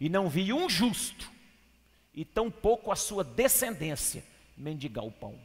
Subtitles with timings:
[0.00, 1.30] e não vi um justo,
[2.14, 4.24] e tampouco a sua descendência
[4.56, 5.38] mendigar o pão.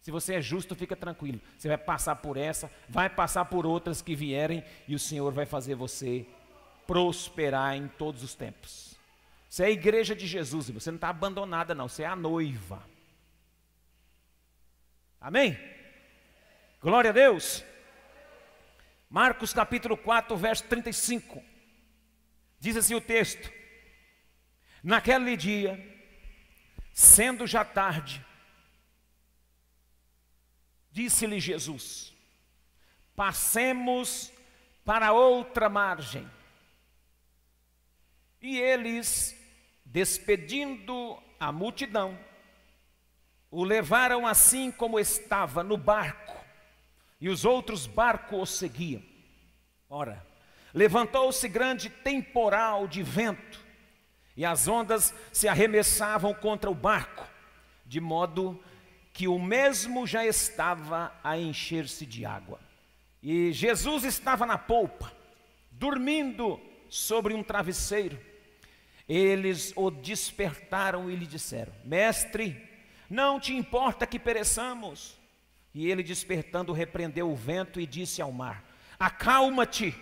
[0.00, 1.40] Se você é justo, fica tranquilo.
[1.58, 5.44] Você vai passar por essa, vai passar por outras que vierem, e o Senhor vai
[5.44, 6.26] fazer você
[6.86, 8.98] prosperar em todos os tempos.
[9.48, 12.82] Você é a igreja de Jesus, você não está abandonada, não, você é a noiva.
[15.20, 15.58] Amém?
[16.80, 17.62] Glória a Deus.
[19.10, 21.42] Marcos capítulo 4, verso 35.
[22.60, 23.50] Diz assim o texto:
[24.82, 25.82] Naquele dia,
[26.92, 28.24] sendo já tarde,
[30.92, 32.14] disse-lhe Jesus:
[33.16, 34.30] Passemos
[34.84, 36.30] para outra margem.
[38.42, 39.36] E eles,
[39.84, 42.18] despedindo a multidão,
[43.50, 46.38] o levaram assim como estava no barco,
[47.20, 49.02] e os outros barcos o seguiam.
[49.88, 50.29] Ora,
[50.74, 53.60] levantou-se grande temporal de vento,
[54.36, 57.28] e as ondas se arremessavam contra o barco,
[57.84, 58.62] de modo
[59.12, 62.60] que o mesmo já estava a encher-se de água.
[63.22, 65.12] E Jesus estava na polpa,
[65.70, 68.18] dormindo sobre um travesseiro.
[69.08, 72.68] Eles o despertaram e lhe disseram: Mestre,
[73.10, 75.18] não te importa que pereçamos?
[75.74, 78.64] E ele, despertando, repreendeu o vento e disse ao mar:
[78.98, 79.94] Acalma-te,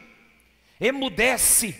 [0.81, 1.77] emudece.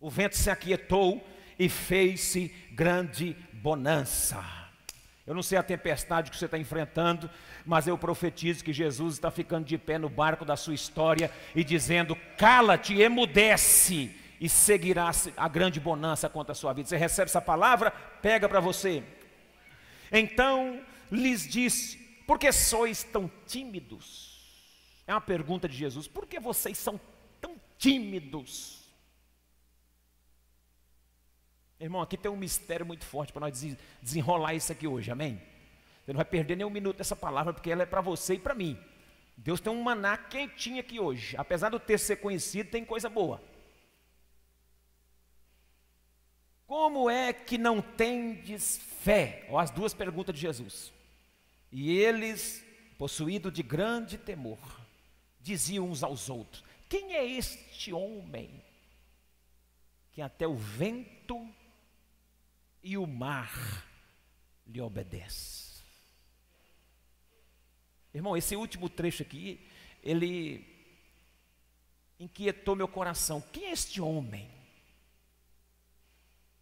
[0.00, 1.24] O vento se aquietou
[1.58, 4.42] e fez-se grande bonança.
[5.24, 7.30] Eu não sei a tempestade que você está enfrentando,
[7.64, 11.62] mas eu profetizo que Jesus está ficando de pé no barco da sua história e
[11.62, 16.88] dizendo: cala-te, emudece, e seguirá a grande bonança contra a sua vida.
[16.88, 17.92] Você recebe essa palavra?
[17.92, 19.04] Pega para você.
[20.10, 20.80] Então
[21.10, 21.96] lhes disse:
[22.26, 24.32] por que sois tão tímidos?
[25.06, 27.00] É uma pergunta de Jesus: por que vocês são
[27.82, 28.80] tímidos?
[31.80, 33.60] Irmão, aqui tem um mistério muito forte para nós
[34.00, 35.42] desenrolar isso aqui hoje, amém?
[36.04, 38.38] Você não vai perder nem um minuto dessa palavra, porque ela é para você e
[38.38, 38.78] para mim.
[39.36, 41.36] Deus tem um maná quentinho aqui hoje.
[41.36, 43.42] Apesar do texto ser conhecido, tem coisa boa.
[46.68, 49.44] Como é que não tendes fé?
[49.50, 50.92] Ó, as duas perguntas de Jesus.
[51.72, 52.64] E eles,
[52.96, 54.60] possuídos de grande temor,
[55.40, 56.62] diziam uns aos outros:
[56.92, 58.62] Quem é este homem
[60.12, 61.48] que até o vento
[62.82, 63.50] e o mar
[64.66, 65.80] lhe obedece.
[68.12, 69.66] Irmão, esse último trecho aqui,
[70.02, 70.66] ele
[72.20, 73.40] inquietou meu coração.
[73.40, 74.50] Quem é este homem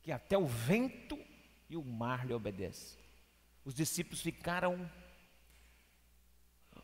[0.00, 1.18] que até o vento
[1.68, 2.96] e o mar lhe obedece?
[3.64, 4.88] Os discípulos ficaram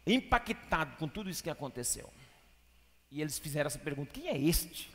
[0.05, 2.13] impactados com tudo isso que aconteceu.
[3.11, 4.91] E eles fizeram essa pergunta: quem é este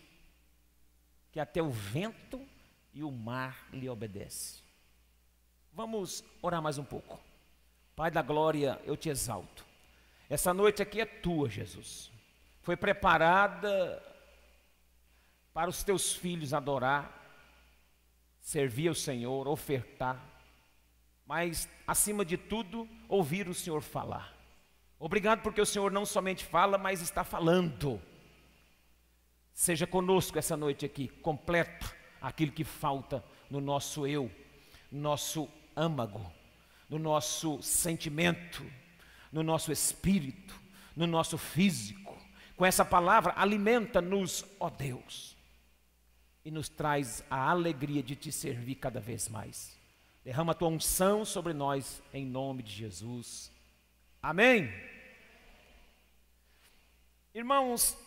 [1.31, 2.45] que até o vento
[2.93, 4.61] e o mar lhe obedece.
[5.73, 7.19] Vamos orar mais um pouco.
[7.95, 9.65] Pai da glória, eu te exalto.
[10.29, 12.11] Essa noite aqui é tua, Jesus.
[12.61, 14.03] Foi preparada
[15.53, 17.17] para os teus filhos adorar,
[18.39, 20.21] servir ao Senhor, ofertar,
[21.25, 24.40] mas acima de tudo, ouvir o Senhor falar.
[25.03, 27.99] Obrigado porque o Senhor não somente fala, mas está falando.
[29.51, 31.91] Seja conosco essa noite aqui, completo
[32.21, 34.31] aquilo que falta no nosso eu,
[34.91, 36.31] no nosso âmago,
[36.87, 38.63] no nosso sentimento,
[39.31, 40.53] no nosso espírito,
[40.95, 42.15] no nosso físico.
[42.55, 45.35] Com essa palavra, alimenta-nos, ó Deus,
[46.45, 49.75] e nos traz a alegria de te servir cada vez mais.
[50.23, 53.51] Derrama a tua unção sobre nós, em nome de Jesus.
[54.21, 54.90] Amém.
[57.33, 57.97] Irmãos,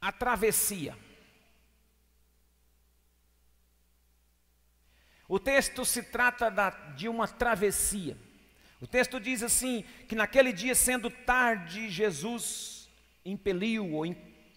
[0.00, 0.96] a travessia.
[5.28, 8.18] O texto se trata da, de uma travessia.
[8.80, 12.88] O texto diz assim: que naquele dia, sendo tarde, Jesus
[13.24, 14.04] impeliu, ou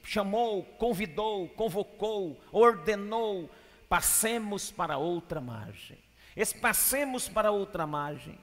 [0.04, 3.52] chamou, convidou, convocou, ordenou,
[3.88, 6.00] passemos para outra margem.
[6.36, 8.43] Esse passemos para outra margem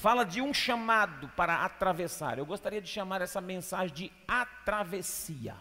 [0.00, 2.38] fala de um chamado para atravessar.
[2.38, 5.54] Eu gostaria de chamar essa mensagem de a travessia.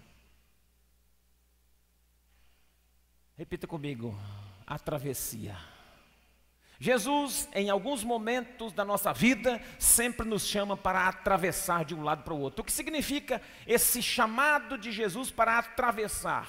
[3.38, 4.18] Repita comigo:
[4.66, 5.58] a travessia.
[6.82, 12.24] Jesus, em alguns momentos da nossa vida, sempre nos chama para atravessar de um lado
[12.24, 12.62] para o outro.
[12.62, 16.48] O que significa esse chamado de Jesus para atravessar?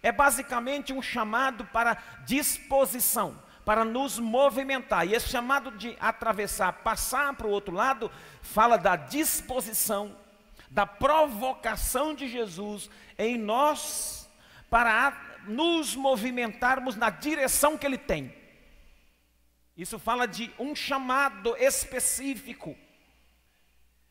[0.00, 1.94] É basicamente um chamado para
[2.24, 5.06] disposição, para nos movimentar.
[5.06, 8.10] E esse chamado de atravessar, passar para o outro lado,
[8.40, 10.16] fala da disposição,
[10.70, 14.30] da provocação de Jesus em nós
[14.70, 18.34] para nos movimentarmos na direção que Ele tem.
[19.76, 22.76] Isso fala de um chamado específico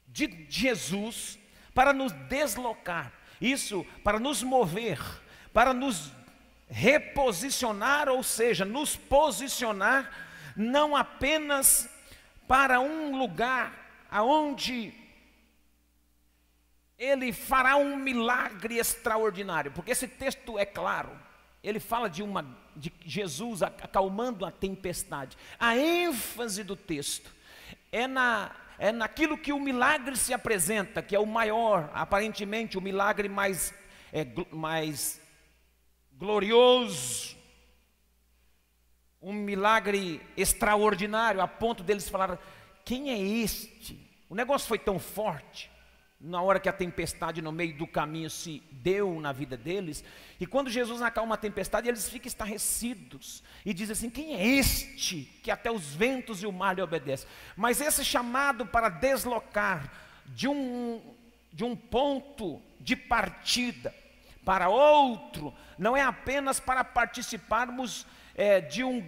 [0.07, 1.39] de Jesus
[1.73, 4.99] para nos deslocar, isso para nos mover,
[5.53, 6.11] para nos
[6.71, 10.09] reposicionar, ou seja, nos posicionar
[10.55, 11.89] não apenas
[12.47, 14.93] para um lugar aonde
[16.97, 21.11] ele fará um milagre extraordinário, porque esse texto é claro.
[21.63, 22.45] Ele fala de uma
[22.75, 25.37] de Jesus acalmando a tempestade.
[25.59, 27.31] A ênfase do texto
[27.91, 32.81] é na é naquilo que o milagre se apresenta, que é o maior, aparentemente o
[32.81, 33.71] milagre mais
[34.11, 35.20] é, mais
[36.21, 37.35] glorioso,
[39.19, 42.39] um milagre extraordinário, a ponto deles falar:
[42.85, 43.99] quem é este?
[44.29, 45.71] O negócio foi tão forte
[46.19, 50.03] na hora que a tempestade no meio do caminho se deu na vida deles,
[50.39, 55.23] e quando Jesus acalma a tempestade, eles ficam estarrecidos e dizem assim: quem é este
[55.41, 57.27] que até os ventos e o mar lhe obedecem?
[57.57, 59.91] Mas esse chamado para deslocar
[60.27, 61.01] de um,
[61.51, 63.91] de um ponto de partida
[64.43, 68.05] para outro, não é apenas para participarmos
[68.35, 69.03] é, de, um,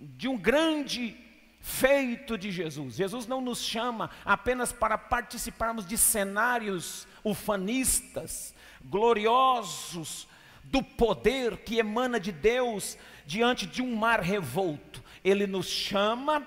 [0.00, 1.16] de um grande
[1.60, 2.94] feito de Jesus.
[2.94, 8.54] Jesus não nos chama apenas para participarmos de cenários ufanistas,
[8.84, 10.28] gloriosos,
[10.62, 12.96] do poder que emana de Deus
[13.26, 15.02] diante de um mar revolto.
[15.24, 16.46] Ele nos chama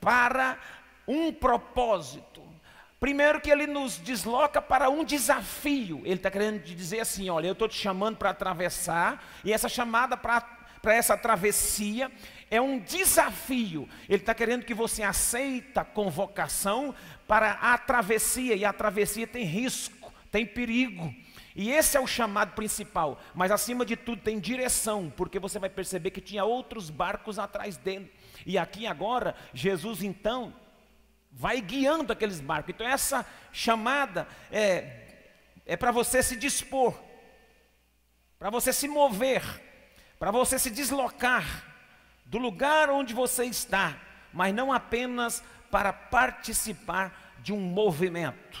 [0.00, 0.58] para
[1.06, 2.25] um propósito.
[2.98, 6.00] Primeiro que ele nos desloca para um desafio.
[6.04, 10.16] Ele está querendo dizer assim: olha, eu estou te chamando para atravessar, e essa chamada
[10.16, 10.42] para
[10.86, 12.10] essa travessia
[12.50, 13.88] é um desafio.
[14.08, 16.94] Ele está querendo que você aceita a convocação
[17.28, 21.14] para a travessia, e a travessia tem risco, tem perigo.
[21.54, 25.70] E esse é o chamado principal, mas acima de tudo tem direção, porque você vai
[25.70, 28.12] perceber que tinha outros barcos atrás dele.
[28.44, 30.52] E aqui agora, Jesus então
[31.36, 32.74] vai guiando aqueles barcos.
[32.74, 35.02] Então essa chamada é,
[35.66, 36.94] é para você se dispor,
[38.38, 39.42] para você se mover,
[40.18, 41.44] para você se deslocar
[42.24, 43.96] do lugar onde você está,
[44.32, 48.58] mas não apenas para participar de um movimento.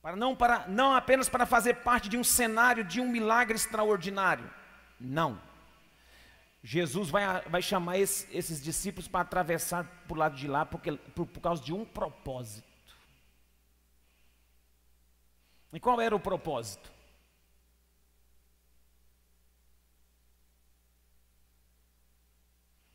[0.00, 4.50] Para não, para, não apenas para fazer parte de um cenário de um milagre extraordinário.
[4.98, 5.38] Não.
[6.66, 10.90] Jesus vai, vai chamar esse, esses discípulos para atravessar para o lado de lá porque,
[11.14, 12.66] por, por causa de um propósito.
[15.72, 16.90] E qual era o propósito?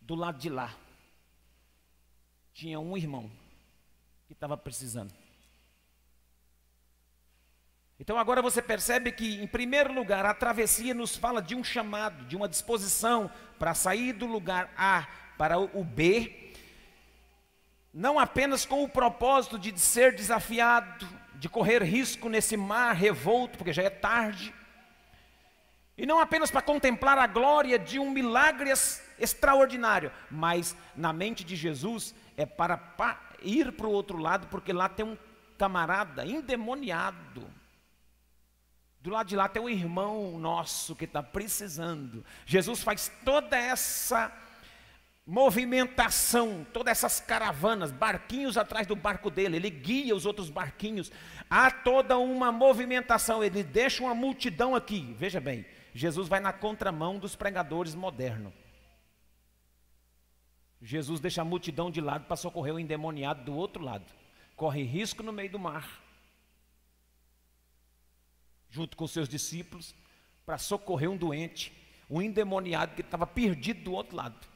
[0.01, 0.77] do lado de lá,
[2.51, 3.31] tinha um irmão
[4.27, 5.20] que estava precisando.
[8.01, 12.25] Então agora você percebe que, em primeiro lugar, a travessia nos fala de um chamado,
[12.25, 15.06] de uma disposição para sair do lugar A
[15.38, 16.51] para o B,
[17.94, 23.71] não apenas com o propósito de ser desafiado, de correr risco nesse mar revolto, porque
[23.71, 24.51] já é tarde,
[25.95, 28.71] e não apenas para contemplar a glória de um milagre
[29.19, 32.80] extraordinário, mas na mente de Jesus é para
[33.44, 35.15] ir para o outro lado, porque lá tem um
[35.56, 37.60] camarada endemoniado.
[39.01, 42.24] Do lado de lá tem um irmão nosso que está precisando.
[42.46, 44.31] Jesus faz toda essa
[45.25, 51.12] movimentação, todas essas caravanas, barquinhos atrás do barco dele, ele guia os outros barquinhos.
[51.50, 55.15] Há toda uma movimentação, ele deixa uma multidão aqui.
[55.17, 58.53] Veja bem, Jesus vai na contramão dos pregadores modernos.
[60.81, 64.05] Jesus deixa a multidão de lado para socorrer o endemoniado do outro lado.
[64.55, 66.01] Corre risco no meio do mar,
[68.71, 69.93] junto com seus discípulos,
[70.45, 71.71] para socorrer um doente,
[72.09, 74.47] um endemoniado que estava perdido do outro lado.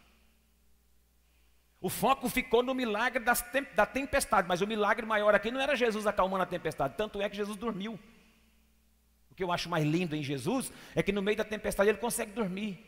[1.79, 6.07] O foco ficou no milagre da tempestade, mas o milagre maior aqui não era Jesus
[6.07, 7.99] acalmando a tempestade, tanto é que Jesus dormiu.
[9.29, 11.97] O que eu acho mais lindo em Jesus é que no meio da tempestade ele
[11.97, 12.83] consegue dormir.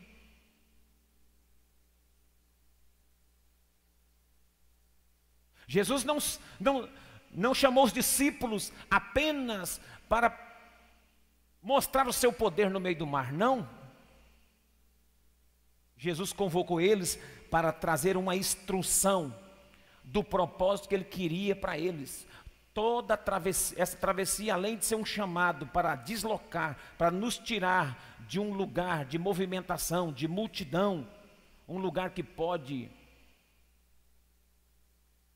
[5.67, 6.17] Jesus não,
[6.60, 6.89] não,
[7.29, 10.47] não chamou os discípulos apenas para
[11.62, 13.68] mostrar o seu poder no meio do mar, não.
[15.98, 19.34] Jesus convocou eles para trazer uma instrução
[20.04, 22.28] do propósito que ele queria para eles
[22.78, 28.40] toda travessia, essa travessia, além de ser um chamado para deslocar, para nos tirar de
[28.40, 31.08] um lugar de movimentação, de multidão,
[31.68, 32.88] um lugar que pode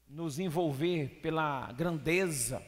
[0.07, 2.61] nos envolver pela grandeza,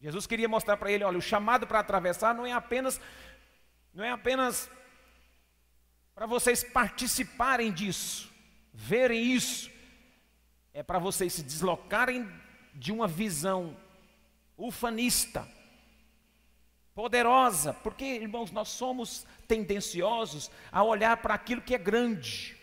[0.00, 3.00] Jesus queria mostrar para ele, olha, o chamado para atravessar não é apenas
[3.92, 4.70] não é apenas
[6.14, 8.30] para vocês participarem disso,
[8.72, 9.70] verem isso,
[10.72, 12.28] é para vocês se deslocarem
[12.74, 13.76] de uma visão
[14.56, 15.48] ufanista,
[16.94, 22.56] poderosa, porque, irmãos, nós somos tendenciosos a olhar para aquilo que é grande,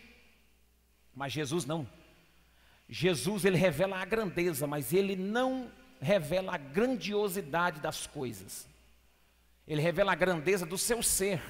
[1.14, 1.88] mas Jesus não.
[2.88, 8.68] Jesus, ele revela a grandeza, mas ele não revela a grandiosidade das coisas.
[9.66, 11.40] Ele revela a grandeza do seu ser.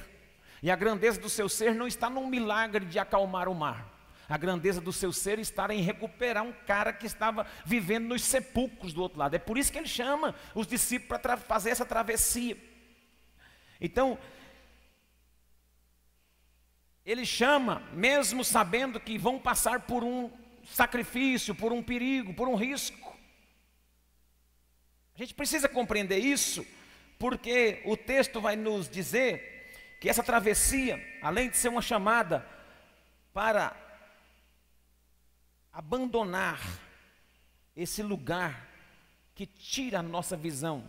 [0.62, 3.99] E a grandeza do seu ser não está num milagre de acalmar o mar.
[4.28, 8.93] A grandeza do seu ser está em recuperar um cara que estava vivendo nos sepulcros
[8.93, 9.35] do outro lado.
[9.35, 12.57] É por isso que ele chama os discípulos para fazer essa travessia.
[13.81, 14.19] Então,
[17.07, 20.31] ele chama, mesmo sabendo que vão passar por um
[20.64, 23.08] sacrifício, por um perigo, por um risco.
[25.19, 26.65] A gente precisa compreender isso,
[27.19, 32.49] porque o texto vai nos dizer que essa travessia, além de ser uma chamada
[33.35, 33.77] para
[35.73, 36.61] abandonar
[37.75, 38.69] esse lugar
[39.35, 40.89] que tira a nossa visão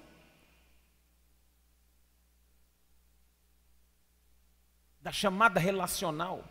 [5.01, 6.47] da chamada relacional.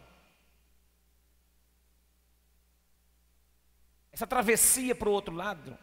[4.10, 5.78] Essa travessia para o outro lado,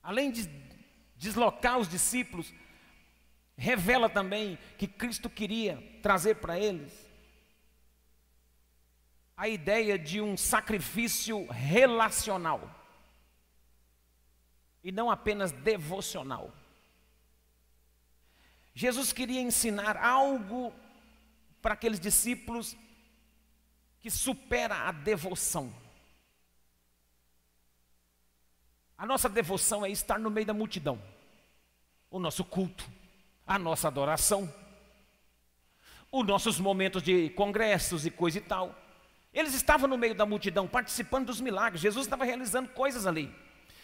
[0.00, 0.73] além de
[1.16, 2.52] deslocar os discípulos,
[3.56, 6.92] revela também que Cristo queria trazer para eles
[9.36, 12.70] a ideia de um sacrifício relacional
[14.82, 16.52] e não apenas devocional.
[18.74, 20.72] Jesus queria ensinar algo
[21.62, 22.76] para aqueles discípulos
[24.00, 25.72] que supera a devoção.
[29.04, 30.98] A nossa devoção é estar no meio da multidão,
[32.10, 32.90] o nosso culto,
[33.46, 34.50] a nossa adoração,
[36.10, 38.74] os nossos momentos de congressos e coisa e tal.
[39.30, 41.82] Eles estavam no meio da multidão, participando dos milagres.
[41.82, 43.30] Jesus estava realizando coisas ali.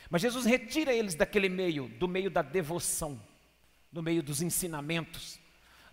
[0.09, 3.21] Mas Jesus retira eles daquele meio, do meio da devoção,
[3.93, 5.39] no meio dos ensinamentos,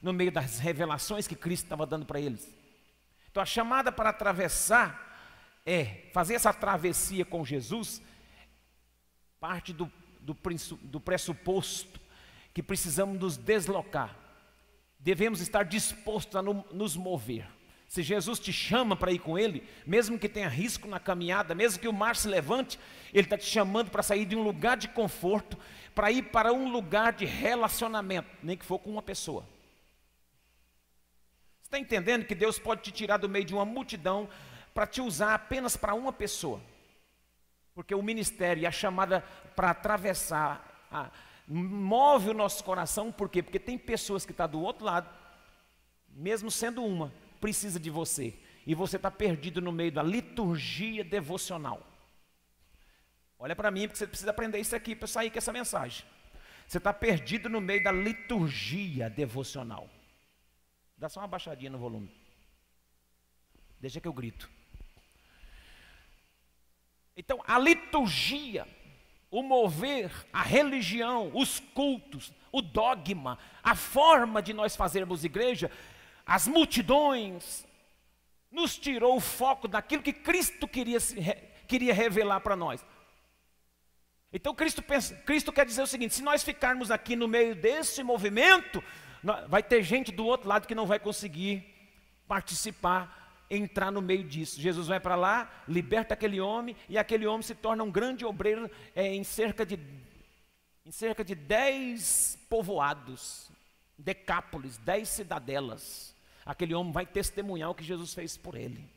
[0.02, 2.50] no meio das revelações que Cristo estava dando para eles.
[3.30, 8.02] Então a chamada para atravessar é fazer essa travessia com Jesus,
[9.40, 10.36] parte do, do,
[10.82, 12.00] do pressuposto
[12.54, 14.16] que precisamos nos deslocar.
[15.00, 17.48] Devemos estar dispostos a no, nos mover.
[17.88, 21.80] Se Jesus te chama para ir com Ele, mesmo que tenha risco na caminhada, mesmo
[21.80, 22.78] que o mar se levante,
[23.14, 25.58] Ele está te chamando para sair de um lugar de conforto,
[25.96, 29.44] para ir para um lugar de relacionamento, nem que for com uma pessoa.
[31.62, 34.28] Você está entendendo que Deus pode te tirar do meio de uma multidão
[34.74, 36.62] para te usar apenas para uma pessoa?
[37.78, 39.22] Porque o ministério e a chamada
[39.56, 41.12] para atravessar a,
[41.48, 43.44] move o nosso coração, por quê?
[43.44, 45.08] Porque tem pessoas que estão tá do outro lado,
[46.10, 48.34] mesmo sendo uma, precisa de você.
[48.66, 51.86] E você está perdido no meio da liturgia devocional.
[53.38, 56.04] Olha para mim, porque você precisa aprender isso aqui para sair com essa mensagem.
[56.68, 59.88] Você está perdido no meio da liturgia devocional.
[60.98, 62.12] Dá só uma baixadinha no volume.
[63.80, 64.57] Deixa que eu grito.
[67.18, 68.68] Então, a liturgia,
[69.32, 75.72] o mover, a religião, os cultos, o dogma, a forma de nós fazermos igreja,
[76.24, 77.66] as multidões,
[78.52, 81.00] nos tirou o foco daquilo que Cristo queria,
[81.68, 82.86] queria revelar para nós.
[84.32, 88.04] Então Cristo, pensa, Cristo quer dizer o seguinte: se nós ficarmos aqui no meio desse
[88.04, 88.84] movimento,
[89.48, 91.66] vai ter gente do outro lado que não vai conseguir
[92.28, 94.60] participar, entrar no meio disso.
[94.60, 98.70] Jesus vai para lá, liberta aquele homem, e aquele homem se torna um grande obreiro
[98.96, 99.80] é, em cerca de
[100.86, 103.52] em cerca de dez povoados,
[103.98, 106.16] decápolis, dez cidadelas
[106.48, 108.90] aquele homem vai testemunhar o que Jesus fez por ele.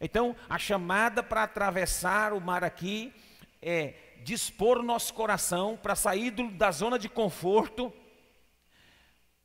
[0.00, 3.12] Então, a chamada para atravessar o mar aqui
[3.60, 7.92] é dispor o nosso coração para sair do, da zona de conforto,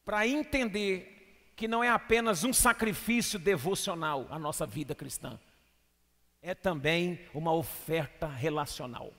[0.05, 1.16] para entender
[1.58, 5.40] que não é apenas um sacrifício devocional a nossa vida cristã,
[6.40, 9.12] é também uma oferta relacional.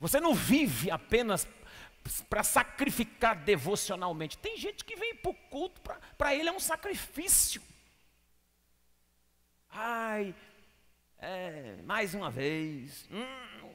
[0.00, 1.46] Você não vive apenas
[2.28, 4.36] para sacrificar devocionalmente.
[4.36, 5.80] Tem gente que vem para o culto,
[6.18, 7.62] para ele é um sacrifício.
[9.70, 10.34] Ai,
[11.18, 13.08] é, mais uma vez.
[13.12, 13.72] Hum,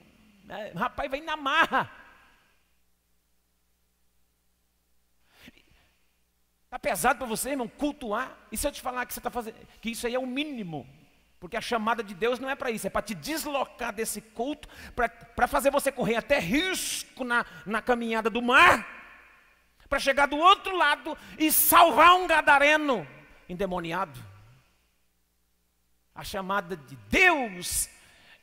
[0.49, 1.89] é, rapaz, vem na marra.
[6.69, 8.37] Está pesado para você, irmão, cultuar.
[8.51, 10.87] E se eu te falar que você está fazendo, que isso aí é o mínimo
[11.39, 14.69] Porque a chamada de Deus não é para isso, é para te deslocar desse culto,
[15.35, 18.85] para fazer você correr até risco na, na caminhada do mar,
[19.87, 23.07] para chegar do outro lado e salvar um gadareno
[23.47, 24.23] endemoniado.
[26.13, 27.89] A chamada de Deus,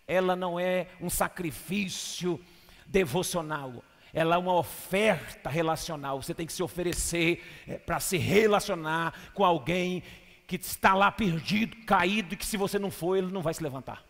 [0.04, 2.44] ela não é um sacrifício
[2.86, 3.84] devocional,
[4.16, 6.22] ela é uma oferta relacional.
[6.22, 10.02] Você tem que se oferecer é, para se relacionar com alguém
[10.46, 13.62] que está lá perdido, caído, e que se você não for, ele não vai se
[13.62, 14.02] levantar.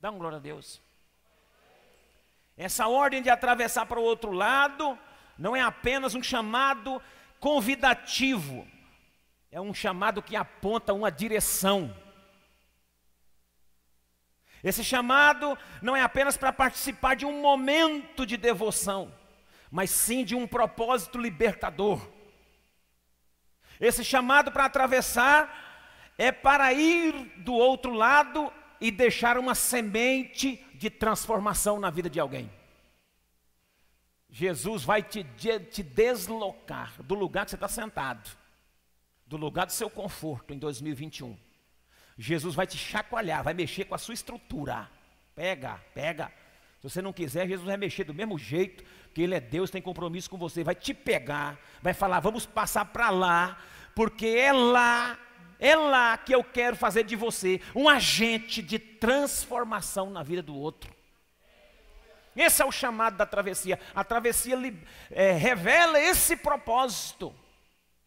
[0.00, 0.80] Dá um glória a Deus.
[2.56, 4.98] Essa ordem de atravessar para o outro lado
[5.36, 7.02] não é apenas um chamado
[7.38, 8.66] convidativo,
[9.52, 11.94] é um chamado que aponta uma direção.
[14.66, 19.14] Esse chamado não é apenas para participar de um momento de devoção,
[19.70, 22.04] mas sim de um propósito libertador.
[23.78, 30.90] Esse chamado para atravessar é para ir do outro lado e deixar uma semente de
[30.90, 32.50] transformação na vida de alguém.
[34.28, 35.24] Jesus vai te,
[35.70, 38.36] te deslocar do lugar que você está sentado,
[39.28, 41.45] do lugar do seu conforto em 2021.
[42.18, 44.88] Jesus vai te chacoalhar, vai mexer com a sua estrutura.
[45.34, 46.32] Pega, pega.
[46.80, 49.82] Se você não quiser, Jesus vai mexer do mesmo jeito, porque Ele é Deus, tem
[49.82, 53.58] compromisso com você, vai te pegar, vai falar, vamos passar para lá,
[53.94, 55.18] porque é lá,
[55.58, 60.56] é lá que eu quero fazer de você um agente de transformação na vida do
[60.56, 60.94] outro.
[62.34, 63.80] Esse é o chamado da travessia.
[63.94, 64.56] A travessia
[65.10, 67.34] é, revela esse propósito,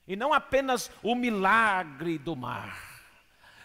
[0.07, 2.88] e não apenas o milagre do mar,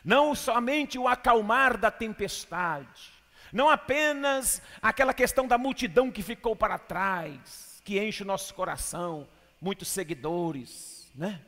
[0.04, 3.11] não somente o acalmar da tempestade,
[3.52, 9.26] não apenas aquela questão da multidão que ficou para trás, que enche o nosso coração,
[9.61, 11.40] muitos seguidores, né?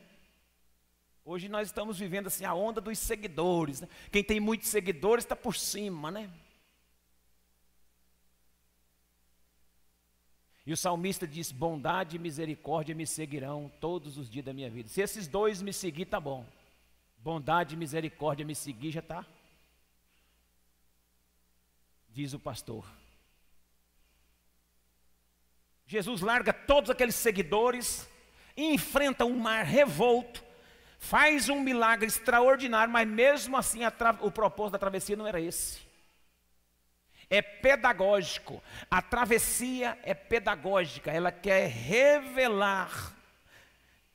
[1.23, 3.81] Hoje nós estamos vivendo assim a onda dos seguidores.
[3.81, 3.89] Né?
[4.09, 6.31] Quem tem muitos seguidores está por cima, né?
[10.65, 14.87] E o salmista diz: Bondade e misericórdia me seguirão todos os dias da minha vida.
[14.87, 16.45] Se esses dois me seguir, tá bom.
[17.17, 19.25] Bondade e misericórdia me seguir, já está
[22.17, 22.83] diz o pastor.
[25.85, 28.09] Jesus larga todos aqueles seguidores,
[28.57, 30.43] enfrenta um mar revolto,
[30.97, 33.81] faz um milagre extraordinário, mas mesmo assim
[34.21, 35.79] o propósito da travessia não era esse.
[37.29, 38.63] É pedagógico.
[38.89, 43.15] A travessia é pedagógica, ela quer revelar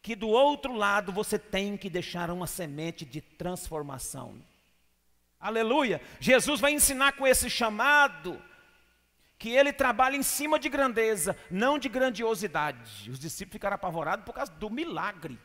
[0.02, 4.42] que do outro lado você tem que deixar uma semente de transformação.
[5.38, 6.00] Aleluia.
[6.18, 8.42] Jesus vai ensinar com esse chamado
[9.38, 13.10] que ele trabalha em cima de grandeza, não de grandiosidade.
[13.10, 15.38] Os discípulos ficaram apavorados por causa do milagre.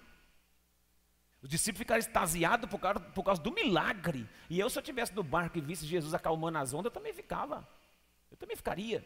[1.41, 4.28] Os discípulos ficaram extasiados por causa, por causa do milagre.
[4.50, 7.13] E eu, se eu estivesse no barco e visse Jesus acalmando as ondas, eu também
[7.13, 7.67] ficava.
[8.32, 9.04] Eu também ficaria.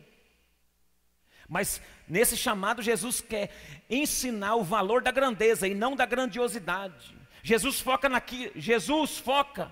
[1.51, 3.53] Mas nesse chamado, Jesus quer
[3.89, 7.13] ensinar o valor da grandeza e não da grandiosidade.
[7.43, 9.69] Jesus foca naquilo, Jesus foca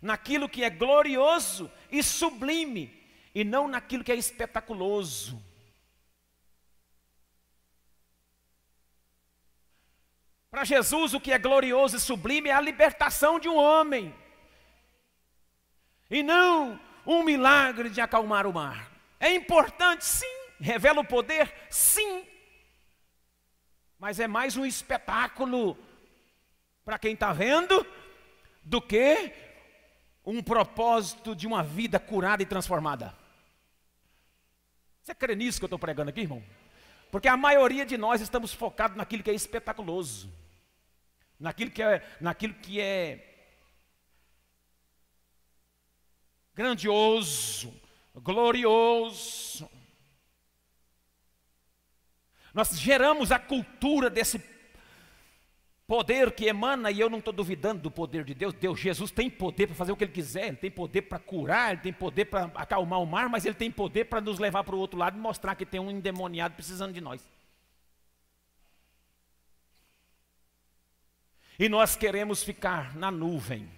[0.00, 5.44] naquilo que é glorioso e sublime, e não naquilo que é espetaculoso.
[10.50, 14.14] Para Jesus, o que é glorioso e sublime é a libertação de um homem,
[16.10, 18.90] e não um milagre de acalmar o mar.
[19.20, 22.26] É importante, sim, revela o poder, sim,
[23.98, 25.76] mas é mais um espetáculo
[26.84, 27.86] para quem está vendo
[28.62, 29.32] do que
[30.24, 33.14] um propósito de uma vida curada e transformada.
[35.02, 36.42] Você crê nisso que eu estou pregando aqui, irmão?
[37.10, 40.32] Porque a maioria de nós estamos focados naquilo que é espetaculoso,
[41.38, 43.26] naquilo que é, naquilo que é
[46.54, 47.74] grandioso,
[48.14, 49.68] glorioso.
[52.52, 54.38] Nós geramos a cultura desse
[55.90, 58.54] Poder que emana, e eu não estou duvidando do poder de Deus.
[58.54, 61.72] Deus, Jesus tem poder para fazer o que Ele quiser, Ele tem poder para curar,
[61.72, 64.76] Ele tem poder para acalmar o mar, mas Ele tem poder para nos levar para
[64.76, 67.28] o outro lado e mostrar que tem um endemoniado precisando de nós.
[71.58, 73.68] E nós queremos ficar na nuvem,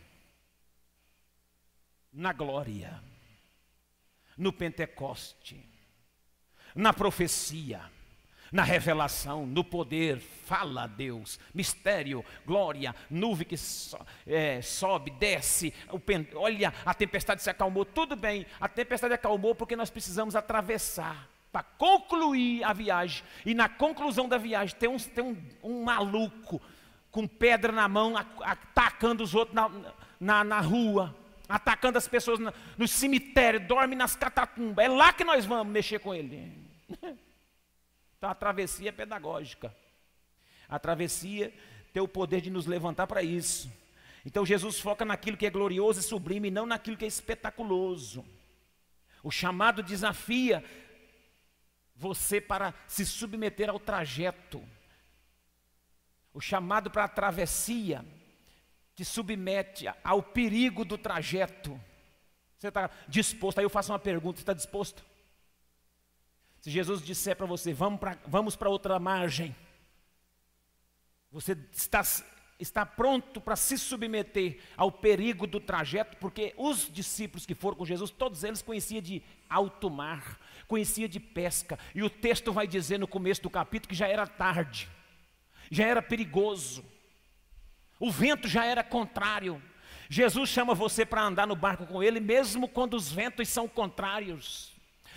[2.12, 3.02] na glória,
[4.36, 5.64] no Pentecoste,
[6.74, 7.90] na profecia
[8.52, 15.72] na revelação, no poder, fala Deus, mistério, glória, nuvem que so, é, sobe, desce,
[16.04, 21.28] pen, olha, a tempestade se acalmou, tudo bem, a tempestade acalmou porque nós precisamos atravessar
[21.50, 26.60] para concluir a viagem, e na conclusão da viagem tem um, tem um, um maluco
[27.10, 29.70] com pedra na mão, atacando os outros na,
[30.18, 31.14] na, na rua,
[31.48, 32.38] atacando as pessoas
[32.78, 34.84] no, cemitério, dorme nas catatumbas.
[34.84, 36.50] É lá que nós vamos mexer com ele.
[38.22, 39.74] Então a travessia é pedagógica.
[40.68, 41.52] A travessia
[41.92, 43.68] tem o poder de nos levantar para isso.
[44.24, 48.24] Então Jesus foca naquilo que é glorioso e sublime, não naquilo que é espetaculoso.
[49.24, 50.64] O chamado desafia
[51.96, 54.62] você para se submeter ao trajeto.
[56.32, 58.04] O chamado para a travessia
[58.94, 61.72] te submete ao perigo do trajeto.
[62.56, 63.58] Você está disposto?
[63.58, 65.10] Aí eu faço uma pergunta: você está disposto?
[66.62, 69.54] Se Jesus disser para você, vamos para outra margem,
[71.28, 72.02] você está,
[72.56, 77.84] está pronto para se submeter ao perigo do trajeto, porque os discípulos que foram com
[77.84, 82.96] Jesus, todos eles conheciam de alto mar, conhecia de pesca, e o texto vai dizer
[82.96, 84.88] no começo do capítulo que já era tarde,
[85.68, 86.84] já era perigoso,
[87.98, 89.60] o vento já era contrário.
[90.08, 94.71] Jesus chama você para andar no barco com ele, mesmo quando os ventos são contrários.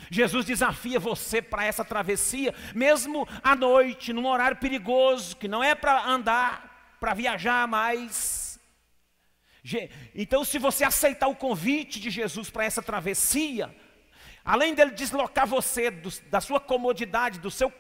[0.10, 5.74] Jesus desafia você para essa travessia, mesmo à noite, num horário perigoso, que não é
[5.74, 8.60] para andar, para viajar mais.
[10.14, 13.76] Então, se você aceitar o convite de Jesus para essa travessia,
[14.44, 17.72] além dele deslocar você do, da sua comodidade, do seu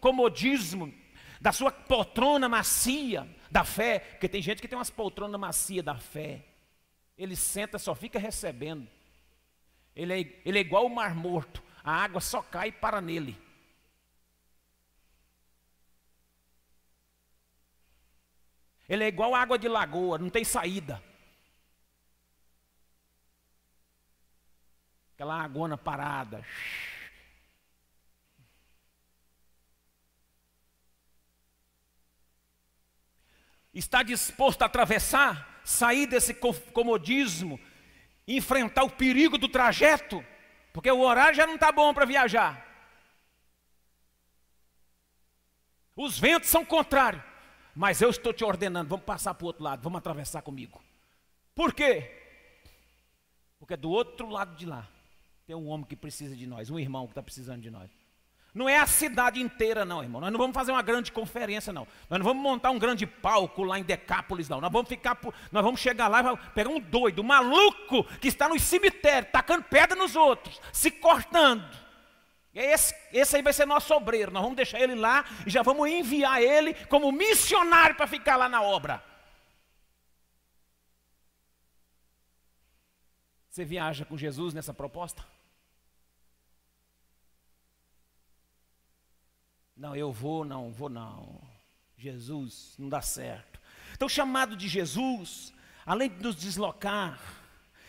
[0.00, 0.92] comodismo,
[1.40, 5.96] da sua poltrona macia da fé, porque tem gente que tem umas poltronas macias da
[5.96, 6.44] fé,
[7.16, 8.88] ele senta, só fica recebendo.
[9.96, 13.40] Ele é, ele é igual o mar morto a água só cai para nele.
[18.88, 21.00] Ele é igual água de lagoa, não tem saída.
[25.14, 26.44] Aquela água parada.
[33.72, 37.60] Está disposto a atravessar, sair desse comodismo,
[38.26, 40.24] enfrentar o perigo do trajeto?
[40.72, 42.64] Porque o horário já não está bom para viajar.
[45.94, 47.22] Os ventos são contrários.
[47.74, 50.82] Mas eu estou te ordenando, vamos passar para o outro lado, vamos atravessar comigo.
[51.54, 52.10] Por quê?
[53.58, 54.88] Porque do outro lado de lá
[55.46, 57.90] tem um homem que precisa de nós, um irmão que está precisando de nós.
[58.56, 60.18] Não é a cidade inteira, não, irmão.
[60.18, 61.86] Nós não vamos fazer uma grande conferência, não.
[62.08, 64.62] Nós não vamos montar um grande palco lá em Decápolis, não.
[64.62, 65.18] Nós vamos ficar,
[65.52, 69.62] nós vamos chegar lá e pegar um doido, um maluco que está no cemitério, tacando
[69.64, 71.68] pedra nos outros, se cortando.
[72.54, 74.32] Esse, esse aí vai ser nosso obreiro.
[74.32, 78.48] Nós vamos deixar ele lá e já vamos enviar ele como missionário para ficar lá
[78.48, 79.04] na obra.
[83.50, 85.35] Você viaja com Jesus nessa proposta?
[89.76, 91.38] Não, eu vou, não, vou não.
[91.98, 93.60] Jesus, não dá certo.
[93.92, 95.52] Então, o chamado de Jesus,
[95.84, 97.20] além de nos deslocar,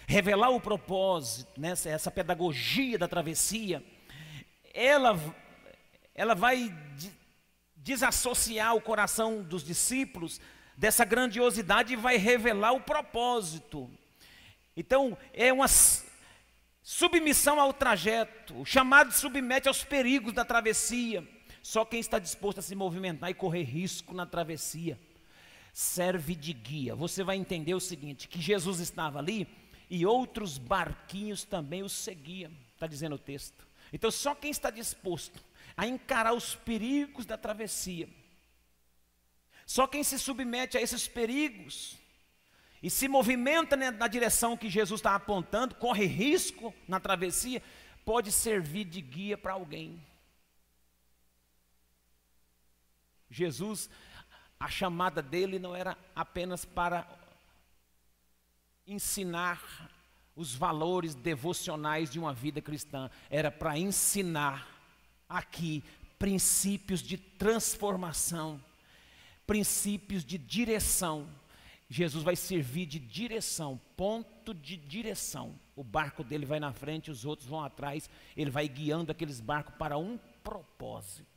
[0.05, 3.81] revelar o propósito, né, essa pedagogia da travessia,
[4.73, 5.17] ela,
[6.13, 6.75] ela vai
[7.75, 10.41] desassociar o coração dos discípulos
[10.75, 13.89] dessa grandiosidade e vai revelar o propósito.
[14.75, 15.67] Então, é uma
[16.83, 21.36] submissão ao trajeto, o chamado submete aos perigos da travessia.
[21.67, 24.97] Só quem está disposto a se movimentar e correr risco na travessia
[25.73, 26.95] serve de guia.
[26.95, 29.45] Você vai entender o seguinte: que Jesus estava ali
[29.89, 33.67] e outros barquinhos também o seguiam, está dizendo o texto.
[33.91, 35.43] Então, só quem está disposto
[35.75, 38.07] a encarar os perigos da travessia,
[39.65, 41.97] só quem se submete a esses perigos
[42.81, 47.61] e se movimenta na direção que Jesus está apontando, corre risco na travessia,
[48.05, 50.01] pode servir de guia para alguém.
[53.29, 53.89] Jesus,
[54.59, 57.07] a chamada dele não era apenas para
[58.85, 59.91] ensinar
[60.35, 64.67] os valores devocionais de uma vida cristã, era para ensinar
[65.27, 65.83] aqui
[66.19, 68.63] princípios de transformação,
[69.45, 71.27] princípios de direção.
[71.89, 75.57] Jesus vai servir de direção, ponto de direção.
[75.75, 79.75] O barco dele vai na frente, os outros vão atrás, ele vai guiando aqueles barcos
[79.75, 81.36] para um propósito.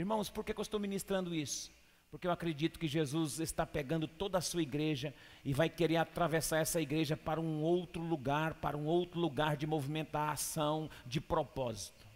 [0.00, 1.70] Irmãos, por que, eu estou ministrando isso?
[2.10, 6.56] Porque eu acredito que Jesus está pegando toda a sua igreja e vai querer atravessar
[6.56, 12.06] essa igreja para um outro lugar, para um outro lugar de movimentação, de propósito.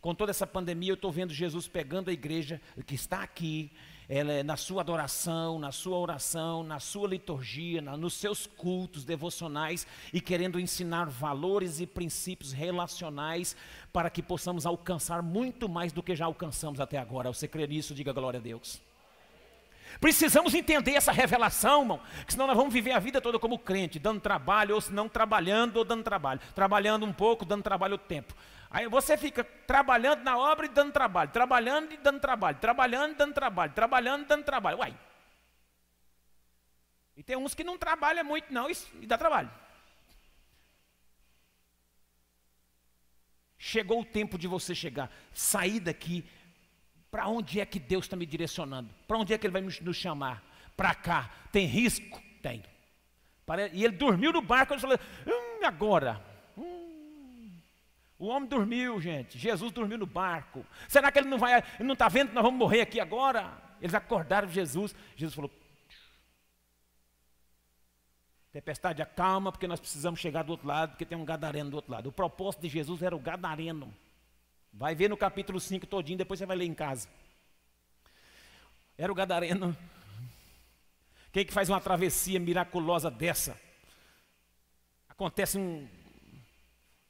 [0.00, 3.70] Com toda essa pandemia, eu estou vendo Jesus pegando a igreja que está aqui,
[4.08, 9.04] ela é na sua adoração, na sua oração, na sua liturgia, na, nos seus cultos
[9.04, 13.56] devocionais e querendo ensinar valores e princípios relacionais
[13.92, 17.32] para que possamos alcançar muito mais do que já alcançamos até agora.
[17.32, 17.94] Você crê nisso?
[17.94, 18.80] Diga glória a Deus.
[20.00, 23.98] Precisamos entender essa revelação, irmão, que senão nós vamos viver a vida toda como crente,
[23.98, 26.40] dando trabalho, ou se não trabalhando ou dando trabalho.
[26.54, 28.34] Trabalhando um pouco, dando trabalho o tempo.
[28.74, 33.14] Aí você fica trabalhando na obra e dando trabalho, trabalhando e dando trabalho, trabalhando e
[33.14, 34.78] dando trabalho, trabalhando e dando trabalho.
[34.78, 34.98] Uai.
[37.16, 39.48] E tem uns que não trabalham muito, não, e dá trabalho.
[43.56, 46.28] Chegou o tempo de você chegar, sair daqui
[47.12, 48.92] para onde é que Deus está me direcionando?
[49.06, 50.42] Para onde é que Ele vai nos chamar?
[50.76, 51.30] Para cá.
[51.52, 52.20] Tem risco?
[52.42, 52.64] Tem.
[53.72, 56.33] E ele dormiu no barco, ele falou, hum, agora.
[58.24, 59.38] O homem dormiu, gente.
[59.38, 60.64] Jesus dormiu no barco.
[60.88, 63.52] Será que ele não vai, ele não está vendo que nós vamos morrer aqui agora?
[63.82, 64.94] Eles acordaram Jesus.
[65.14, 65.50] Jesus falou:
[68.50, 71.92] Tempestade, acalma, porque nós precisamos chegar do outro lado, porque tem um gadareno do outro
[71.92, 72.06] lado.
[72.06, 73.94] O propósito de Jesus era o gadareno.
[74.72, 77.10] Vai ver no capítulo 5 todinho, depois você vai ler em casa.
[78.96, 79.76] Era o gadareno.
[81.30, 83.60] Quem que faz uma travessia miraculosa dessa?
[85.10, 85.86] Acontece um,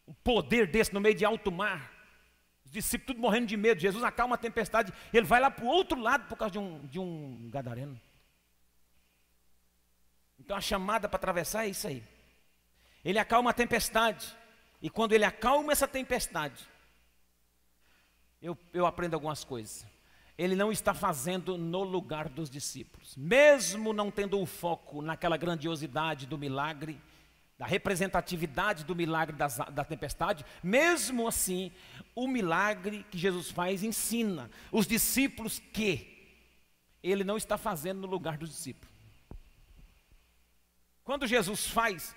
[0.07, 1.93] um poder desse no meio de alto mar.
[2.65, 3.81] Os discípulos tudo morrendo de medo.
[3.81, 4.93] Jesus acalma a tempestade.
[5.13, 8.01] Ele vai lá para o outro lado por causa de um, de um gadareno.
[10.39, 12.03] Então a chamada para atravessar é isso aí.
[13.05, 14.35] Ele acalma a tempestade.
[14.81, 16.69] E quando ele acalma essa tempestade,
[18.43, 19.87] eu, eu aprendo algumas coisas.
[20.37, 26.27] Ele não está fazendo no lugar dos discípulos, mesmo não tendo o foco naquela grandiosidade
[26.27, 27.01] do milagre,
[27.57, 31.71] da representatividade do milagre das, da tempestade, mesmo assim,
[32.15, 36.13] o milagre que Jesus faz ensina os discípulos que
[37.03, 38.93] ele não está fazendo no lugar dos discípulos.
[41.05, 42.17] Quando Jesus faz,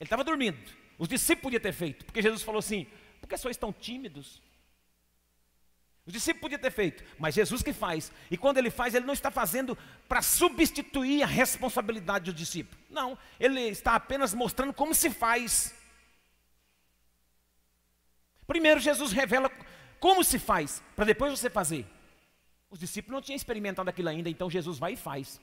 [0.00, 0.58] ele estava dormindo.
[0.98, 2.86] Os discípulos podiam ter feito, porque Jesus falou assim:
[3.20, 4.42] por que sois tímidos?
[6.04, 8.10] Os discípulos podiam ter feito, mas Jesus que faz.
[8.30, 12.80] E quando ele faz, ele não está fazendo para substituir a responsabilidade do discípulo.
[12.90, 15.74] Não, ele está apenas mostrando como se faz.
[18.46, 19.50] Primeiro, Jesus revela
[20.00, 21.86] como se faz, para depois você fazer.
[22.68, 25.40] Os discípulos não tinham experimentado aquilo ainda, então Jesus vai e faz.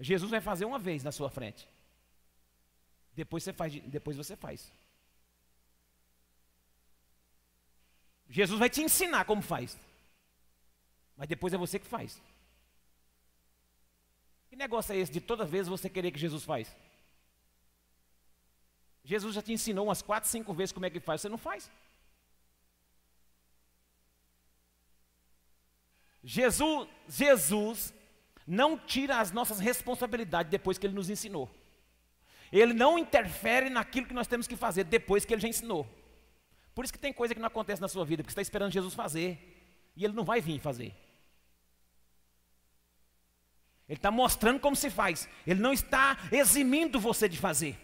[0.00, 1.68] Jesus vai fazer uma vez na sua frente.
[3.14, 4.72] Depois você faz, depois você faz.
[8.34, 9.78] Jesus vai te ensinar como faz.
[11.16, 12.20] Mas depois é você que faz.
[14.48, 16.74] Que negócio é esse de toda vez você querer que Jesus faz?
[19.04, 21.70] Jesus já te ensinou umas quatro, cinco vezes como é que faz, você não faz.
[26.24, 27.94] Jesus, Jesus
[28.44, 31.48] não tira as nossas responsabilidades depois que ele nos ensinou.
[32.50, 35.88] Ele não interfere naquilo que nós temos que fazer depois que ele já ensinou.
[36.74, 38.72] Por isso que tem coisa que não acontece na sua vida, porque você está esperando
[38.72, 39.38] Jesus fazer.
[39.96, 40.92] E ele não vai vir fazer.
[43.88, 45.28] Ele está mostrando como se faz.
[45.46, 47.78] Ele não está eximindo você de fazer.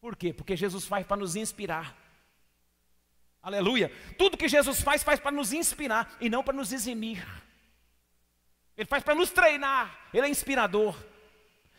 [0.00, 0.32] Por quê?
[0.32, 1.96] Porque Jesus faz para nos inspirar.
[3.40, 3.92] Aleluia.
[4.18, 7.24] Tudo que Jesus faz, faz para nos inspirar e não para nos eximir.
[8.76, 10.08] Ele faz para nos treinar.
[10.12, 10.96] Ele é inspirador.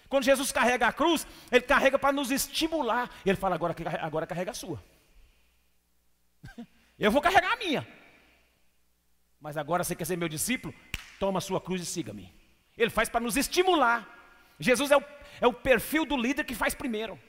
[0.07, 3.09] Quando Jesus carrega a cruz, ele carrega para nos estimular.
[3.25, 4.81] Ele fala: agora, agora carrega a sua.
[6.97, 7.87] Eu vou carregar a minha.
[9.39, 10.73] Mas agora você quer ser meu discípulo?
[11.19, 12.33] Toma a sua cruz e siga-me.
[12.77, 14.07] Ele faz para nos estimular.
[14.59, 15.03] Jesus é o,
[15.41, 17.19] é o perfil do líder que faz primeiro.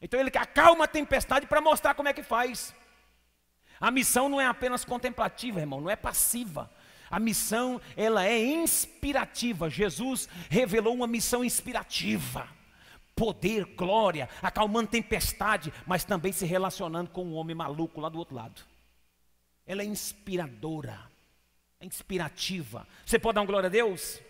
[0.00, 2.74] Então ele acalma a tempestade para mostrar como é que faz.
[3.80, 6.70] A missão não é apenas contemplativa, irmão, não é passiva.
[7.10, 9.70] A missão, ela é inspirativa.
[9.70, 12.57] Jesus revelou uma missão inspirativa
[13.18, 18.36] poder, glória, acalmando tempestade, mas também se relacionando com um homem maluco lá do outro
[18.36, 18.62] lado.
[19.66, 20.98] Ela é inspiradora,
[21.80, 22.86] é inspirativa.
[23.04, 24.20] Você pode dar uma glória a Deus?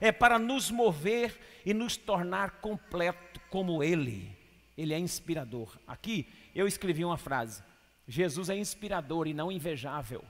[0.00, 4.36] É para nos mover e nos tornar completo como Ele.
[4.76, 5.78] Ele é inspirador.
[5.86, 7.62] Aqui eu escrevi uma frase:
[8.08, 10.24] Jesus é inspirador e não invejável.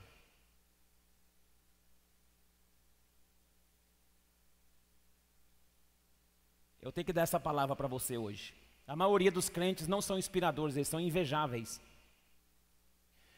[6.83, 8.53] Eu tenho que dar essa palavra para você hoje.
[8.85, 11.81] A maioria dos crentes não são inspiradores, eles são invejáveis.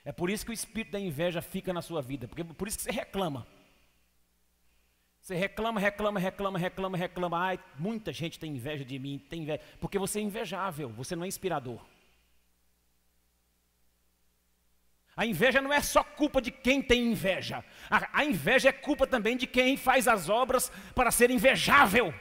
[0.03, 2.77] É por isso que o espírito da inveja fica na sua vida, porque por isso
[2.77, 3.45] que você reclama.
[5.21, 7.37] Você reclama, reclama, reclama, reclama, reclama.
[7.37, 11.23] Ai, muita gente tem inveja de mim, tem inveja, porque você é invejável, você não
[11.23, 11.79] é inspirador.
[15.15, 17.63] A inveja não é só culpa de quem tem inveja.
[17.91, 22.11] A, a inveja é culpa também de quem faz as obras para ser invejável.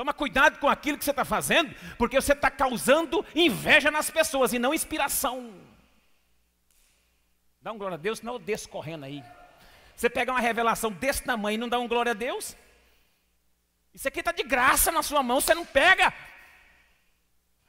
[0.00, 4.50] Toma cuidado com aquilo que você está fazendo, porque você está causando inveja nas pessoas
[4.54, 5.52] e não inspiração.
[7.60, 9.22] Dá um glória a Deus, eu desço correndo aí.
[9.94, 12.56] Você pega uma revelação desse tamanho e não dá um glória a Deus?
[13.92, 16.14] Isso aqui está de graça na sua mão, você não pega.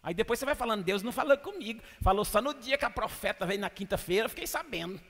[0.02, 1.84] Aí depois você vai falando, Deus não falou comigo.
[2.02, 5.02] Falou só no dia que a profeta veio na quinta-feira, eu fiquei sabendo.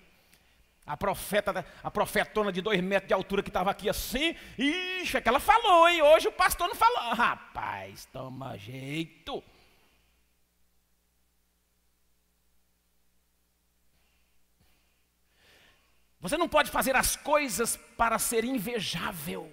[0.86, 5.22] A profeta, a profetona de dois metros de altura que estava aqui assim, ixi, é
[5.22, 6.02] que ela falou, hein?
[6.02, 7.14] Hoje o pastor não falou.
[7.14, 9.44] Rapaz, toma jeito.
[16.20, 19.52] Você não pode fazer as coisas para ser invejável.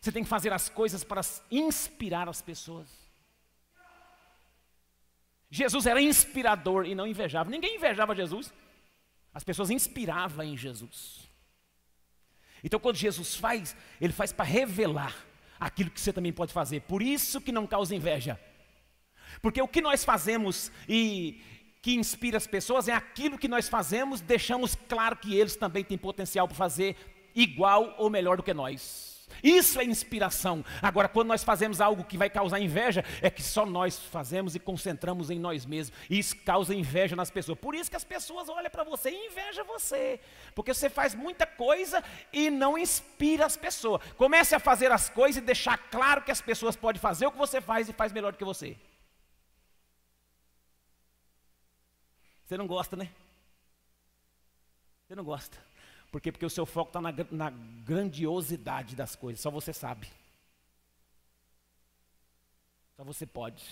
[0.00, 2.88] Você tem que fazer as coisas para inspirar as pessoas.
[5.50, 7.50] Jesus era inspirador e não invejava.
[7.50, 8.52] Ninguém invejava Jesus.
[9.32, 11.28] As pessoas inspiravam em Jesus.
[12.62, 15.14] Então, quando Jesus faz, ele faz para revelar
[15.60, 16.80] aquilo que você também pode fazer.
[16.82, 18.40] Por isso que não causa inveja.
[19.40, 21.40] Porque o que nós fazemos e
[21.82, 25.96] que inspira as pessoas é aquilo que nós fazemos, deixamos claro que eles também têm
[25.96, 26.96] potencial para fazer
[27.34, 29.17] igual ou melhor do que nós.
[29.42, 30.64] Isso é inspiração.
[30.82, 34.58] Agora, quando nós fazemos algo que vai causar inveja, é que só nós fazemos e
[34.58, 35.98] concentramos em nós mesmos.
[36.08, 37.58] Isso causa inveja nas pessoas.
[37.58, 40.20] Por isso que as pessoas olham para você e invejam você.
[40.54, 44.02] Porque você faz muita coisa e não inspira as pessoas.
[44.16, 47.38] Comece a fazer as coisas e deixar claro que as pessoas podem fazer o que
[47.38, 48.76] você faz e faz melhor do que você.
[52.44, 53.10] Você não gosta, né?
[55.06, 55.67] Você não gosta.
[56.10, 56.32] Por quê?
[56.32, 60.08] Porque o seu foco está na, na grandiosidade das coisas, só você sabe.
[62.96, 63.64] Só você pode.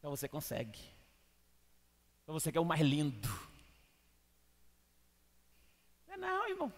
[0.00, 0.78] Só você consegue.
[2.26, 3.28] Só você que é o mais lindo.
[6.06, 6.72] Não, é não, irmão.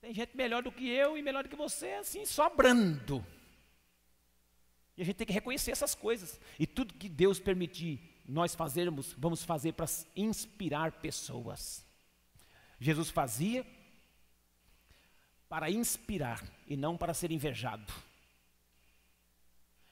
[0.00, 3.24] Tem gente melhor do que eu e melhor do que você, assim, sobrando.
[4.96, 6.40] E a gente tem que reconhecer essas coisas.
[6.58, 11.83] E tudo que Deus permitir nós fazermos, vamos fazer para inspirar pessoas.
[12.80, 13.66] Jesus fazia
[15.48, 17.92] para inspirar e não para ser invejado.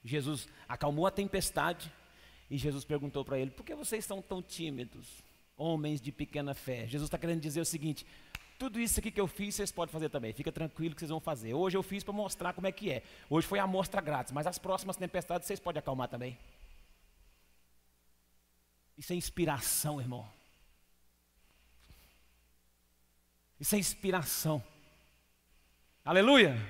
[0.05, 1.93] Jesus acalmou a tempestade
[2.51, 5.23] e Jesus perguntou para ele: Por que vocês são tão tímidos,
[5.57, 6.87] homens de pequena fé?
[6.87, 8.05] Jesus está querendo dizer o seguinte:
[8.59, 10.33] tudo isso aqui que eu fiz, vocês podem fazer também.
[10.33, 11.55] Fica tranquilo que vocês vão fazer.
[11.55, 13.03] Hoje eu fiz para mostrar como é que é.
[13.31, 16.39] Hoje foi a amostra grátis, mas as próximas tempestades vocês podem acalmar também.
[18.97, 20.29] Isso é inspiração, irmão.
[23.63, 24.61] Isso é inspiração.
[26.05, 26.61] Aleluia!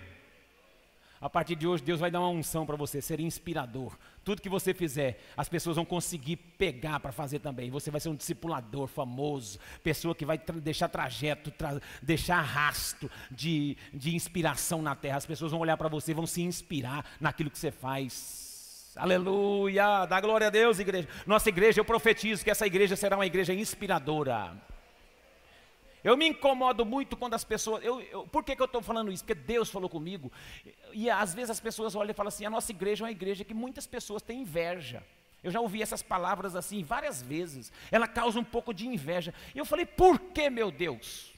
[1.19, 3.97] A partir de hoje, Deus vai dar uma unção para você, ser inspirador.
[4.23, 7.71] Tudo que você fizer, as pessoas vão conseguir pegar para fazer também.
[7.71, 13.11] Você vai ser um discipulador famoso, pessoa que vai tra deixar trajeto, tra deixar rastro
[13.31, 15.17] de, de inspiração na terra.
[15.17, 18.93] As pessoas vão olhar para você, vão se inspirar naquilo que você faz.
[18.97, 20.05] Aleluia!
[20.05, 21.09] Dá glória a Deus, igreja.
[21.27, 24.71] Nossa igreja, eu profetizo que essa igreja será uma igreja inspiradora.
[26.05, 27.85] Eu me incomodo muito quando as pessoas.
[27.85, 29.25] Eu, eu, por que, que eu estou falando isso?
[29.25, 30.33] Porque Deus falou comigo.
[30.93, 33.45] E às vezes as pessoas olham e falam assim: a nossa igreja é uma igreja
[33.45, 35.05] que muitas pessoas têm inveja.
[35.43, 37.73] Eu já ouvi essas palavras assim várias vezes.
[37.91, 39.33] Ela causa um pouco de inveja.
[39.55, 41.33] E eu falei: por que, meu Deus?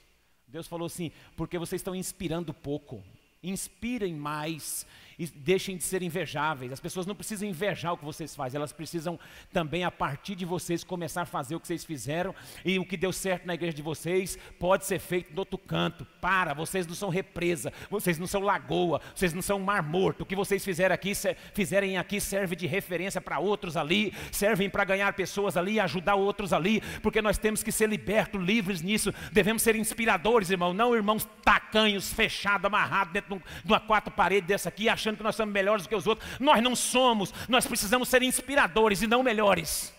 [0.46, 3.02] Deus falou assim: porque vocês estão inspirando pouco.
[3.44, 4.86] Inspirem mais
[5.18, 6.72] e deixem de ser invejáveis.
[6.72, 9.18] As pessoas não precisam invejar o que vocês fazem, elas precisam
[9.52, 12.96] também, a partir de vocês, começar a fazer o que vocês fizeram e o que
[12.96, 16.04] deu certo na igreja de vocês pode ser feito no outro canto.
[16.20, 20.22] Para, vocês não são represa, vocês não são lagoa, vocês não são mar morto.
[20.22, 21.12] O que vocês fizeram aqui,
[21.52, 26.52] fizerem aqui serve de referência para outros ali, servem para ganhar pessoas ali, ajudar outros
[26.52, 29.12] ali, porque nós temos que ser libertos, livres nisso.
[29.32, 34.68] Devemos ser inspiradores, irmão, não irmãos tacanhos, fechados, amarrados dentro de uma quatro paredes dessa
[34.68, 36.28] aqui, achando que nós somos melhores do que os outros.
[36.38, 39.94] Nós não somos, nós precisamos ser inspiradores e não melhores.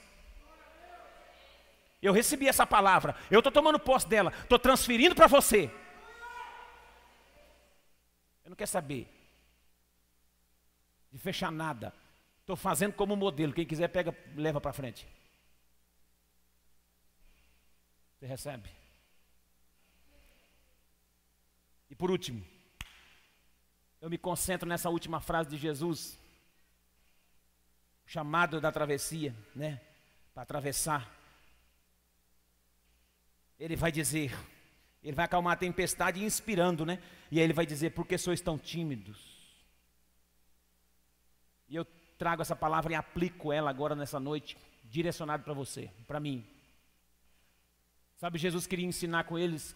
[2.01, 5.71] Eu recebi essa palavra, eu estou tomando posse dela, estou transferindo para você.
[8.43, 9.07] Eu não quero saber
[11.11, 11.93] de fechar nada.
[12.41, 13.53] Estou fazendo como modelo.
[13.53, 15.07] Quem quiser, pega, leva para frente.
[18.19, 18.69] Você recebe.
[21.89, 22.45] E por último,
[24.01, 26.19] eu me concentro nessa última frase de Jesus,
[28.05, 29.81] chamado da travessia, né?
[30.33, 31.11] Para atravessar.
[33.59, 34.31] Ele vai dizer,
[35.03, 37.01] ele vai acalmar a tempestade inspirando, né?
[37.31, 39.35] E aí ele vai dizer: Por que sois tão tímidos?
[41.67, 41.85] E eu
[42.17, 46.45] trago essa palavra e aplico ela agora nessa noite, direcionado para você, para mim.
[48.17, 49.75] Sabe, Jesus queria ensinar com eles,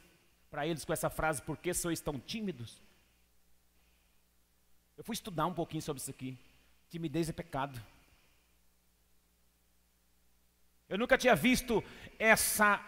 [0.49, 2.81] para eles com essa frase: Por que sois tão tímidos?
[4.99, 6.37] Eu fui estudar um pouquinho sobre isso aqui.
[6.89, 7.81] Timidez é pecado.
[10.89, 11.81] Eu nunca tinha visto
[12.19, 12.85] essa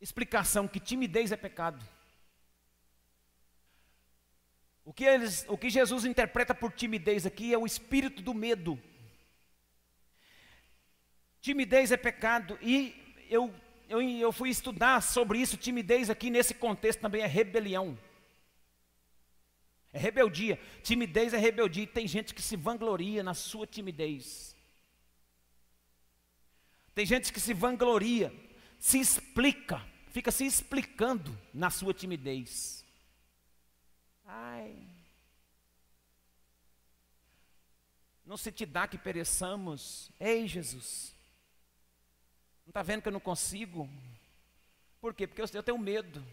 [0.00, 1.84] explicação que timidez é pecado.
[4.84, 8.80] O que, eles, o que Jesus interpreta por timidez aqui é o espírito do medo.
[11.40, 12.94] Timidez é pecado, e
[13.28, 13.52] eu,
[13.88, 15.56] eu, eu fui estudar sobre isso.
[15.56, 17.98] Timidez aqui nesse contexto também é rebelião.
[19.92, 20.58] É rebeldia.
[20.82, 21.84] Timidez é rebeldia.
[21.84, 24.56] E tem gente que se vangloria na sua timidez.
[26.94, 28.32] Tem gente que se vangloria,
[28.78, 32.84] se explica, fica se explicando na sua timidez.
[34.24, 34.76] Ai.
[38.24, 40.10] Não se te dá que pereçamos.
[40.20, 41.14] Ei, Jesus.
[42.66, 43.88] Não está vendo que eu não consigo?
[45.00, 45.26] Por quê?
[45.26, 46.24] Porque eu tenho medo.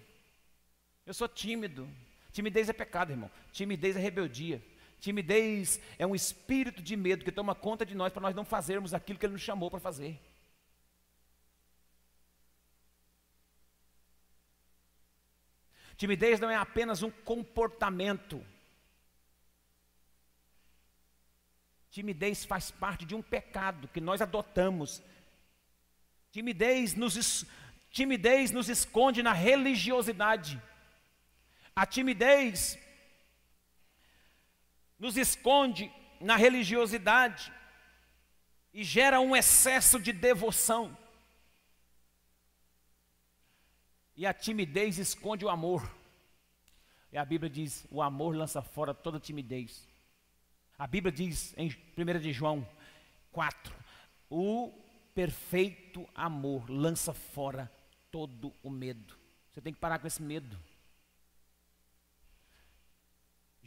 [1.05, 1.89] Eu sou tímido.
[2.31, 3.31] Timidez é pecado, irmão.
[3.51, 4.63] Timidez é rebeldia.
[4.99, 8.93] Timidez é um espírito de medo que toma conta de nós para nós não fazermos
[8.93, 10.19] aquilo que Ele nos chamou para fazer.
[15.97, 18.43] Timidez não é apenas um comportamento.
[21.89, 25.01] Timidez faz parte de um pecado que nós adotamos.
[26.31, 27.45] Timidez nos,
[27.89, 30.61] timidez nos esconde na religiosidade.
[31.77, 32.75] A timidez
[34.97, 37.53] nos esconde na religiosidade
[38.73, 40.97] e gera um excesso de devoção.
[44.15, 45.87] E a timidez esconde o amor.
[47.11, 49.87] E a Bíblia diz: o amor lança fora toda timidez.
[50.79, 52.67] A Bíblia diz em 1 de João
[53.31, 53.75] 4:
[54.31, 54.73] o
[55.13, 57.71] perfeito amor lança fora
[58.09, 59.15] todo o medo.
[59.51, 60.57] Você tem que parar com esse medo.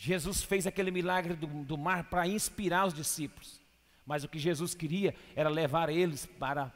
[0.02, 3.60] Jesus fez aquele milagre do, do mar para inspirar os discípulos.
[4.06, 6.72] Mas o que Jesus queria era levar eles para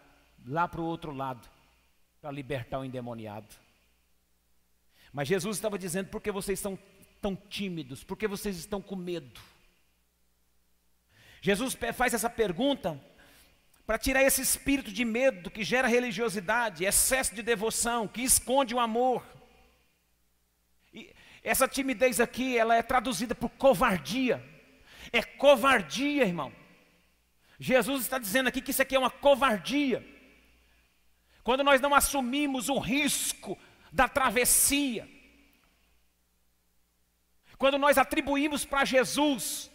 [0.46, 1.48] lá para o outro lado,
[2.20, 3.48] para libertar o endemoniado.
[5.10, 6.78] Mas Jesus estava dizendo: por que vocês estão
[7.18, 8.04] tão tímidos?
[8.04, 9.40] Por que vocês estão com medo?
[11.40, 13.02] Jesus faz essa pergunta
[13.86, 18.78] para tirar esse espírito de medo que gera religiosidade, excesso de devoção, que esconde o
[18.80, 19.24] amor.
[21.44, 24.42] Essa timidez aqui, ela é traduzida por covardia.
[25.12, 26.50] É covardia, irmão.
[27.60, 30.02] Jesus está dizendo aqui que isso aqui é uma covardia.
[31.42, 33.58] Quando nós não assumimos o risco
[33.92, 35.06] da travessia.
[37.58, 39.70] Quando nós atribuímos para Jesus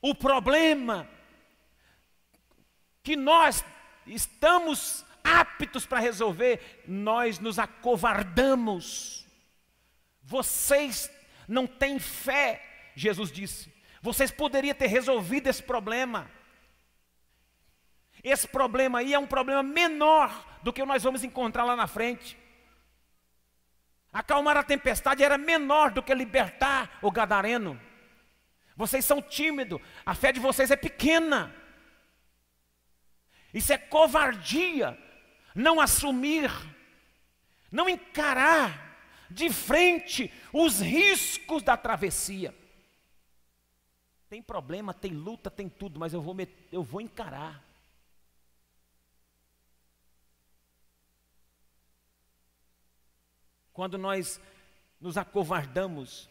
[0.00, 1.08] o problema
[3.02, 3.64] que nós
[4.06, 9.21] estamos aptos para resolver, nós nos acovardamos.
[10.22, 11.10] Vocês
[11.48, 13.72] não têm fé, Jesus disse.
[14.00, 16.30] Vocês poderiam ter resolvido esse problema.
[18.22, 22.38] Esse problema aí é um problema menor do que nós vamos encontrar lá na frente.
[24.12, 27.80] Acalmar a tempestade era menor do que libertar o gadareno.
[28.76, 31.54] Vocês são tímidos, a fé de vocês é pequena.
[33.52, 34.98] Isso é covardia,
[35.54, 36.50] não assumir,
[37.70, 38.91] não encarar
[39.32, 42.54] de frente os riscos da travessia.
[44.28, 46.34] Tem problema, tem luta, tem tudo, mas eu vou,
[46.70, 47.62] eu vou encarar.
[53.72, 54.40] Quando nós
[55.00, 56.28] nos acovardamos,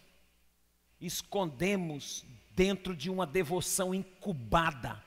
[0.99, 5.03] escondemos dentro de uma devoção incubada.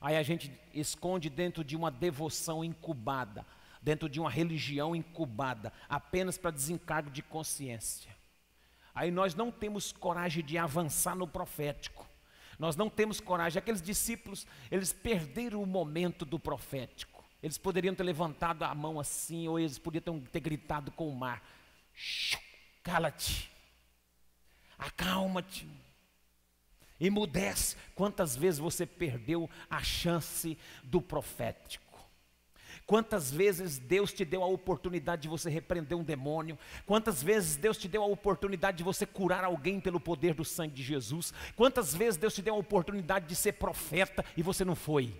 [0.00, 3.46] Aí a gente esconde dentro de uma devoção incubada,
[3.86, 8.10] dentro de uma religião incubada, apenas para desencargo de consciência.
[8.92, 12.04] Aí nós não temos coragem de avançar no profético.
[12.58, 13.60] Nós não temos coragem.
[13.60, 17.24] Aqueles discípulos, eles perderam o momento do profético.
[17.40, 21.40] Eles poderiam ter levantado a mão assim, ou eles poderiam ter gritado com o mar:
[22.82, 23.48] Cala-te,
[24.76, 25.68] acalma-te,
[26.98, 27.76] emudece.
[27.94, 31.85] Quantas vezes você perdeu a chance do profético?
[32.86, 36.56] Quantas vezes Deus te deu a oportunidade de você repreender um demônio?
[36.86, 40.74] Quantas vezes Deus te deu a oportunidade de você curar alguém pelo poder do sangue
[40.74, 41.34] de Jesus?
[41.56, 45.12] Quantas vezes Deus te deu a oportunidade de ser profeta e você não foi?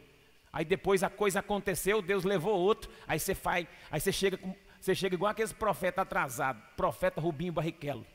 [0.52, 4.38] Aí depois a coisa aconteceu, Deus levou outro, aí você faz, aí você chega
[4.80, 8.06] você chega igual aquele profeta atrasado, profeta Rubinho Barrichello.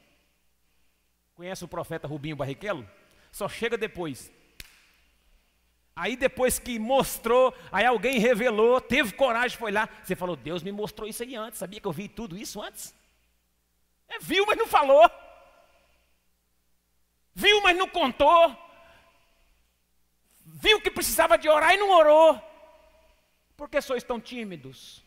[1.36, 2.88] Conhece o profeta Rubinho Barrichello?
[3.30, 4.32] Só chega depois.
[6.02, 9.88] Aí depois que mostrou, aí alguém revelou, teve coragem, foi lá.
[10.04, 11.60] Você falou, Deus me mostrou isso aí antes.
[11.60, 12.94] Sabia que eu vi tudo isso antes?
[14.08, 15.10] É, viu, mas não falou.
[17.36, 18.58] Viu, mas não contou
[20.62, 22.40] viu que precisava de orar e não orou.
[23.56, 25.04] Por que sois tão tímidos?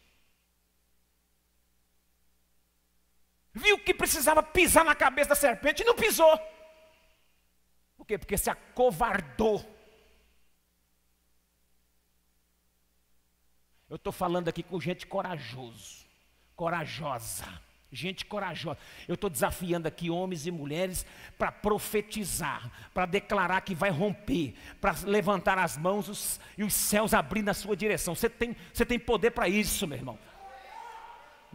[3.52, 6.36] Viu que precisava pisar na cabeça da serpente e não pisou.
[7.96, 8.18] Por quê?
[8.18, 9.73] Porque se acovardou.
[13.88, 16.06] Eu estou falando aqui com gente corajoso,
[16.56, 17.44] corajosa,
[17.92, 18.78] gente corajosa.
[19.06, 21.04] Eu estou desafiando aqui homens e mulheres
[21.38, 27.12] para profetizar, para declarar que vai romper, para levantar as mãos os, e os céus
[27.12, 28.14] abrir na sua direção.
[28.14, 30.18] Você tem, você tem poder para isso, meu irmão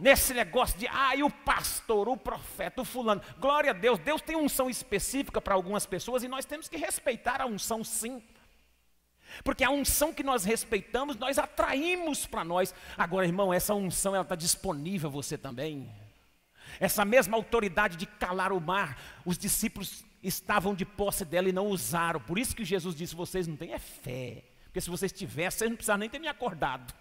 [0.00, 3.20] nesse negócio de, ah, e o pastor, o profeta, o fulano.
[3.38, 7.40] Glória a Deus, Deus tem unção específica para algumas pessoas e nós temos que respeitar
[7.40, 8.22] a unção sim.
[9.44, 12.74] Porque a unção que nós respeitamos, nós atraímos para nós.
[12.96, 15.90] Agora, irmão, essa unção ela está disponível a você também.
[16.78, 21.66] Essa mesma autoridade de calar o mar, os discípulos estavam de posse dela e não
[21.66, 22.20] usaram.
[22.20, 24.44] Por isso que Jesus disse: vocês não têm é fé.
[24.64, 26.94] Porque se vocês tivessem, vocês não precisavam nem ter me acordado.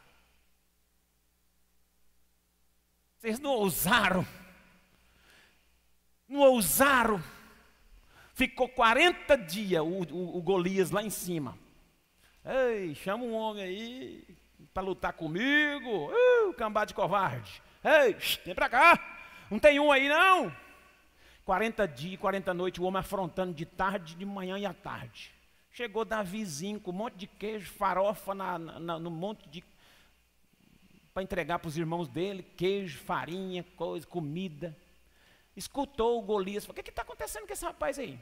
[3.20, 4.26] Vocês não ousaram.
[6.28, 7.22] Não ousaram.
[8.34, 11.58] Ficou 40 dias o, o, o Golias lá em cima.
[12.46, 14.38] Ei, chama um homem aí
[14.74, 16.12] para lutar comigo.
[16.12, 17.62] Uh, cambá de covarde.
[17.84, 18.16] Ei,
[18.46, 19.18] vem para cá.
[19.50, 20.56] Não tem um aí não?
[21.46, 25.34] 40 dias, 40 noites, o homem afrontando de tarde, de manhã e à tarde.
[25.72, 29.64] Chegou Davizinho com um monte de queijo, farofa na, na, no monte de
[31.14, 34.78] para entregar para os irmãos dele, queijo, farinha, coisa, comida.
[35.56, 38.20] Escutou o Golias, falou, o que está acontecendo com esse rapaz aí?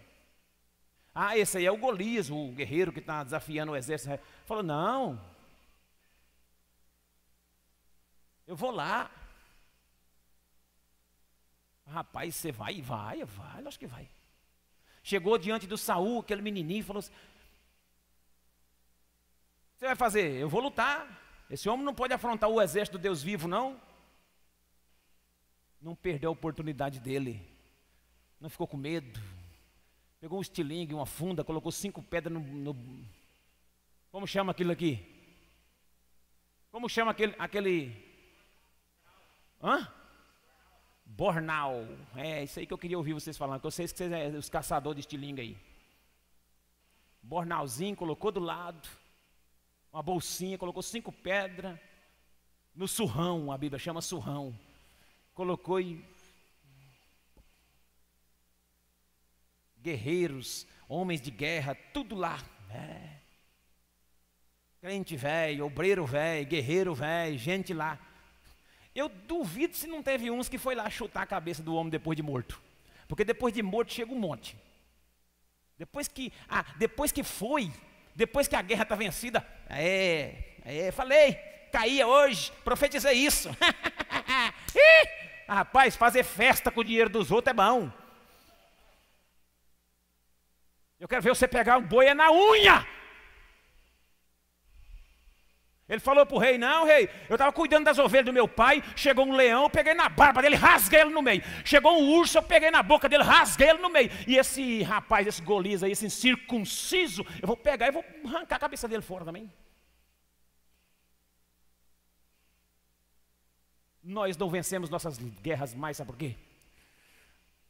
[1.19, 4.19] Ah, esse aí é o Golias, o guerreiro que está desafiando o exército.
[4.45, 5.19] Falou, não,
[8.45, 9.09] eu vou lá.
[11.87, 12.83] Rapaz, você vai?
[12.83, 14.07] Vai, vai, acho que vai.
[15.01, 17.13] Chegou diante do Saul, aquele menininho, falou assim:
[19.75, 20.35] Você vai fazer?
[20.35, 21.19] Eu vou lutar.
[21.49, 23.81] Esse homem não pode afrontar o exército do Deus vivo, não.
[25.81, 27.43] Não perdeu a oportunidade dele.
[28.39, 29.19] Não ficou com medo.
[30.19, 33.05] Pegou um estilingue, uma funda, colocou cinco pedras no, no.
[34.11, 35.05] Como chama aquilo aqui?
[36.71, 37.35] Como chama aquele.
[37.37, 38.05] aquele
[39.61, 39.87] hã?
[41.05, 41.87] Bornal.
[42.15, 43.61] É isso aí que eu queria ouvir vocês falando.
[43.61, 45.57] Que eu sei que vocês são os caçadores de estilingue aí.
[47.21, 48.87] Bornalzinho, colocou do lado
[49.91, 51.79] uma bolsinha, colocou cinco pedras
[52.75, 54.57] no surrão, a Bíblia chama surrão.
[55.33, 56.03] Colocou e
[59.87, 62.39] guerreiros, homens de guerra, tudo lá.
[62.69, 63.17] É.
[64.81, 67.97] Crente velho, obreiro velho, guerreiro velho, gente lá.
[68.93, 72.17] Eu duvido se não teve uns que foi lá chutar a cabeça do homem depois
[72.17, 72.61] de morto.
[73.07, 74.57] Porque depois de morto chega um monte.
[75.77, 77.71] Depois que, ah, depois que foi,
[78.15, 81.35] depois que a guerra está vencida, é, é, falei,
[81.71, 83.49] caía hoje, profetizei isso.
[85.47, 87.89] rapaz, fazer festa com o dinheiro dos outros é bom.
[90.99, 92.85] Eu quero ver você pegar um boi é na unha.
[95.87, 98.83] Ele falou para o rei: Não, rei, eu estava cuidando das ovelhas do meu pai.
[98.95, 101.41] Chegou um leão, peguei na barba dele, rasguei ele no meio.
[101.63, 104.09] Chegou um urso, eu peguei na boca dele, rasguei ele no meio.
[104.27, 108.59] E esse rapaz, esse Golias aí, esse circunciso, eu vou pegar e vou arrancar a
[108.59, 109.49] cabeça dele fora também.
[114.03, 116.35] Nós não vencemos nossas guerras mais, sabe por quê?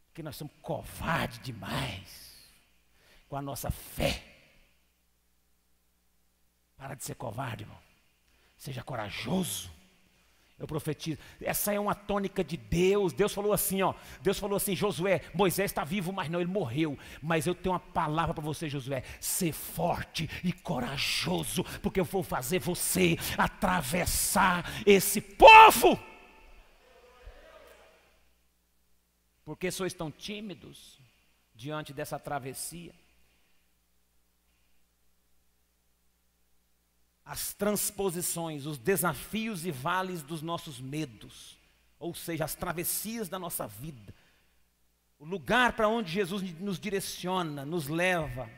[0.08, 2.27] Porque nós somos covardes demais
[3.28, 4.24] com a nossa fé.
[6.78, 7.80] Para de ser covarde, irmão.
[8.58, 9.72] Seja corajoso.
[10.60, 11.20] Eu profetizo.
[11.40, 13.14] Essa é uma tônica de Deus.
[13.14, 13.94] Deus falou assim, ó.
[14.22, 16.98] Deus falou assim, Josué, Moisés está vivo, mas não, ele morreu.
[17.22, 19.04] Mas eu tenho uma palavra para você, Josué.
[19.22, 26.00] Ser forte e corajoso, porque eu vou fazer você atravessar esse povo.
[29.46, 31.00] Porque sois tão tímidos
[31.56, 32.94] diante dessa travessia?
[37.28, 41.58] As transposições, os desafios e vales dos nossos medos,
[42.00, 44.14] ou seja, as travessias da nossa vida,
[45.20, 48.50] o lugar para onde Jesus nos direciona, nos leva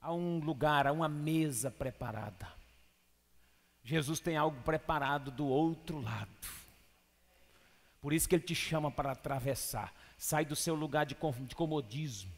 [0.00, 2.46] a um lugar, a uma mesa preparada.
[3.82, 6.48] Jesus tem algo preparado do outro lado.
[8.00, 9.92] Por isso que ele te chama para atravessar.
[10.16, 12.30] Sai do seu lugar de comodismo.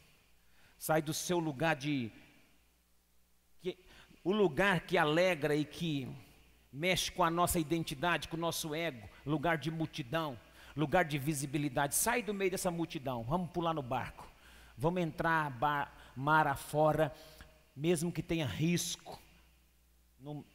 [0.77, 2.11] Sai do seu lugar de
[4.23, 6.07] o lugar que alegra e que
[6.71, 10.39] mexe com a nossa identidade, com o nosso ego, lugar de multidão,
[10.75, 11.95] lugar de visibilidade.
[11.95, 14.27] Sai do meio dessa multidão, vamos pular no barco,
[14.77, 17.13] vamos entrar bar, mar afora,
[17.75, 19.19] mesmo que tenha risco,
[20.19, 20.45] não,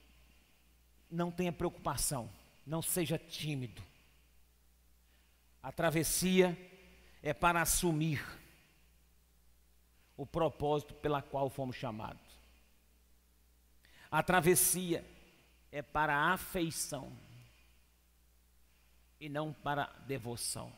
[1.11, 2.31] não tenha preocupação,
[2.67, 3.83] não seja tímido.
[5.63, 6.57] A travessia
[7.23, 8.23] é para assumir
[10.17, 12.24] o propósito pela qual fomos chamados.
[14.15, 15.05] A travessia
[15.73, 17.13] é para a afeição
[19.19, 20.73] e não para a devoção.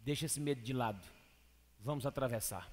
[0.00, 1.06] Deixa esse medo de lado.
[1.78, 2.70] Vamos atravessar.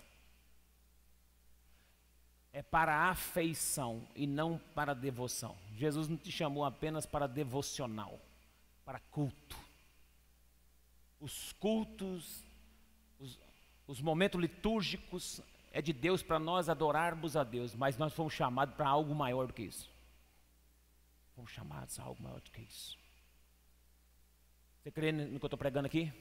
[2.53, 5.53] É para a afeição e não para a devoção.
[5.75, 8.17] Jesus não te chamou apenas para devocional,
[8.85, 9.57] para culto.
[11.19, 12.45] Os cultos,
[13.19, 13.37] os,
[13.85, 15.41] os momentos litúrgicos
[15.73, 19.47] é de Deus para nós adorarmos a Deus, mas nós fomos chamados para algo maior
[19.47, 19.91] do que isso.
[21.35, 22.95] Fomos chamados a algo maior do que isso.
[24.79, 26.13] Você crê no que eu estou pregando aqui?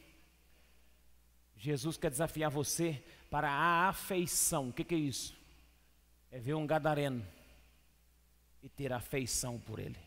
[1.55, 4.70] Jesus quer desafiar você para a afeição.
[4.70, 5.36] O que, que é isso?
[6.30, 7.24] É ver um gadareno
[8.62, 9.98] e ter afeição por ele.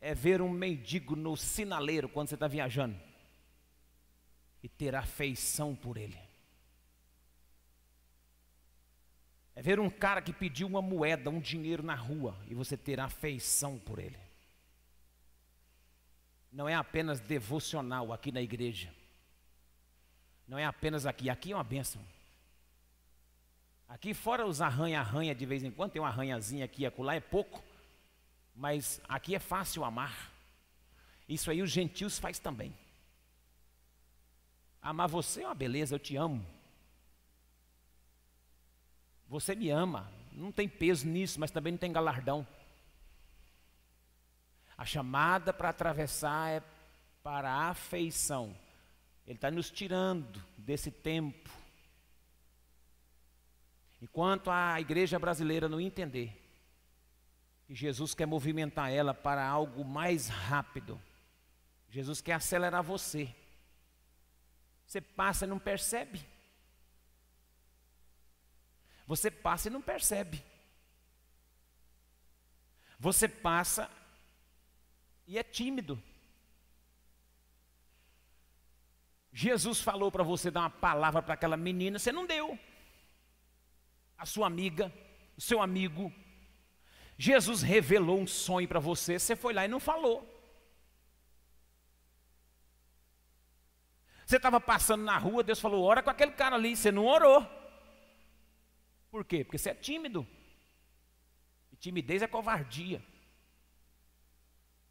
[0.00, 2.98] É ver um mendigo no sinaleiro quando você está viajando
[4.62, 6.18] e ter afeição por ele.
[9.54, 12.98] É ver um cara que pediu uma moeda, um dinheiro na rua e você ter
[12.98, 14.18] afeição por ele.
[16.50, 18.92] Não é apenas devocional aqui na igreja.
[20.48, 21.28] Não é apenas aqui.
[21.28, 22.02] Aqui é uma bênção.
[23.88, 27.20] Aqui fora os arranha-arranha de vez em quando, tem uma arranhazinha aqui e acolá, é
[27.20, 27.62] pouco.
[28.60, 30.30] Mas aqui é fácil amar.
[31.26, 32.76] Isso aí os gentios faz também.
[34.82, 36.44] Amar você é uma beleza, eu te amo.
[39.28, 40.12] Você me ama.
[40.30, 42.46] Não tem peso nisso, mas também não tem galardão.
[44.76, 46.62] A chamada para atravessar é
[47.22, 48.54] para a afeição.
[49.26, 51.48] Ele está nos tirando desse tempo.
[54.02, 56.39] Enquanto a igreja brasileira não entender
[57.70, 61.00] que Jesus quer movimentar ela para algo mais rápido.
[61.88, 63.32] Jesus quer acelerar você.
[64.84, 66.26] Você passa e não percebe.
[69.06, 70.42] Você passa e não percebe.
[72.98, 73.88] Você passa
[75.24, 76.02] e é tímido.
[79.32, 82.58] Jesus falou para você dar uma palavra para aquela menina, você não deu.
[84.18, 84.92] A sua amiga,
[85.36, 86.12] o seu amigo,
[87.20, 90.26] Jesus revelou um sonho para você, você foi lá e não falou.
[94.24, 97.46] Você estava passando na rua, Deus falou: ora com aquele cara ali, você não orou.
[99.10, 99.44] Por quê?
[99.44, 100.26] Porque você é tímido.
[101.70, 103.04] E timidez é covardia.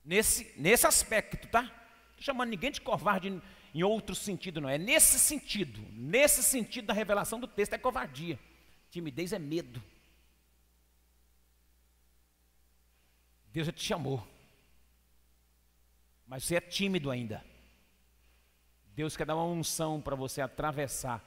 [0.06, 1.64] Nesse, nesse aspecto, tá?
[1.64, 1.72] Não
[2.12, 3.42] estou chamando ninguém de covarde
[3.74, 4.70] em outro sentido, não.
[4.70, 5.82] É nesse sentido.
[5.94, 8.38] Nesse sentido da revelação do texto é covardia.
[8.92, 9.82] Timidez é medo.
[13.60, 14.26] Deus já te chamou.
[16.26, 17.44] Mas você é tímido ainda.
[18.96, 21.22] Deus quer dar uma unção para você atravessar